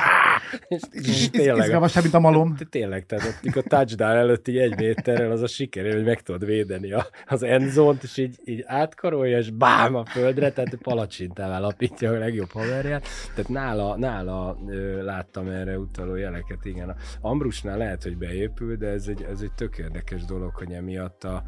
[0.69, 2.57] és, és tényleg, Izgalmasabb, mint a malom.
[2.57, 6.45] Té- Tényleg, tehát mikor touchdown előtt így egy méterrel az a sikerül, hogy meg tudod
[6.45, 12.11] védeni a, az endzont, és így, így átkarolja, és bám a földre, tehát palacsintával alapítja
[12.11, 13.07] a legjobb haverját.
[13.35, 14.57] Tehát nála, nála
[15.03, 16.89] láttam erre utaló jeleket, igen.
[16.89, 21.25] A Ambrusnál lehet, hogy beépül, de ez egy, ez egy tök érdekes dolog, hogy emiatt
[21.25, 21.43] a,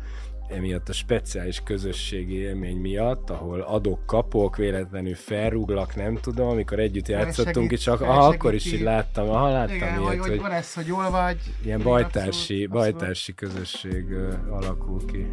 [0.50, 7.72] emiatt a speciális közösségi élmény miatt, ahol adok-kapok, véletlenül felrúglak, nem tudom, amikor együtt játszottunk,
[7.72, 10.50] és csak, aha, akkor is így láttam, aha, láttam Igen, ilyet, hogy, hogy hogy van
[10.50, 11.38] ez, hogy jól vagy.
[11.64, 12.28] ilyen Igen, bajtársi,
[12.64, 12.92] abszolút, abszolút.
[12.98, 14.04] bajtársi közösség
[14.50, 15.26] alakul ki.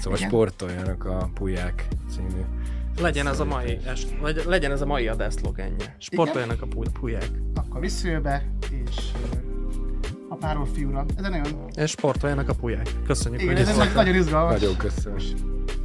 [0.00, 0.28] Szóval Igen.
[0.30, 2.42] sportoljanak a Puják című.
[3.00, 5.96] legyen az a mai, est, vagy legyen ez a mai adás szlogenje.
[5.98, 7.30] Sportoljanak a puly- pulyák.
[7.54, 8.44] Akkor visszajövbe,
[8.86, 8.96] és
[10.32, 11.04] apáról fiúra.
[11.16, 12.88] Ez nagyon, És sportoljanak a pulyák.
[13.06, 13.94] Köszönjük, igen, hogy ez voltál.
[13.94, 14.60] nagyon izgalmas.
[14.60, 15.18] Nagyon köszönöm.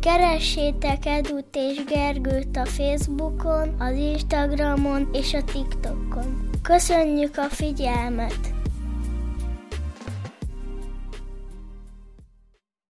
[0.02, 6.50] Keressétek Edut és Gergőt a Facebookon, az Instagramon és a TikTokon.
[6.62, 8.54] Köszönjük a figyelmet!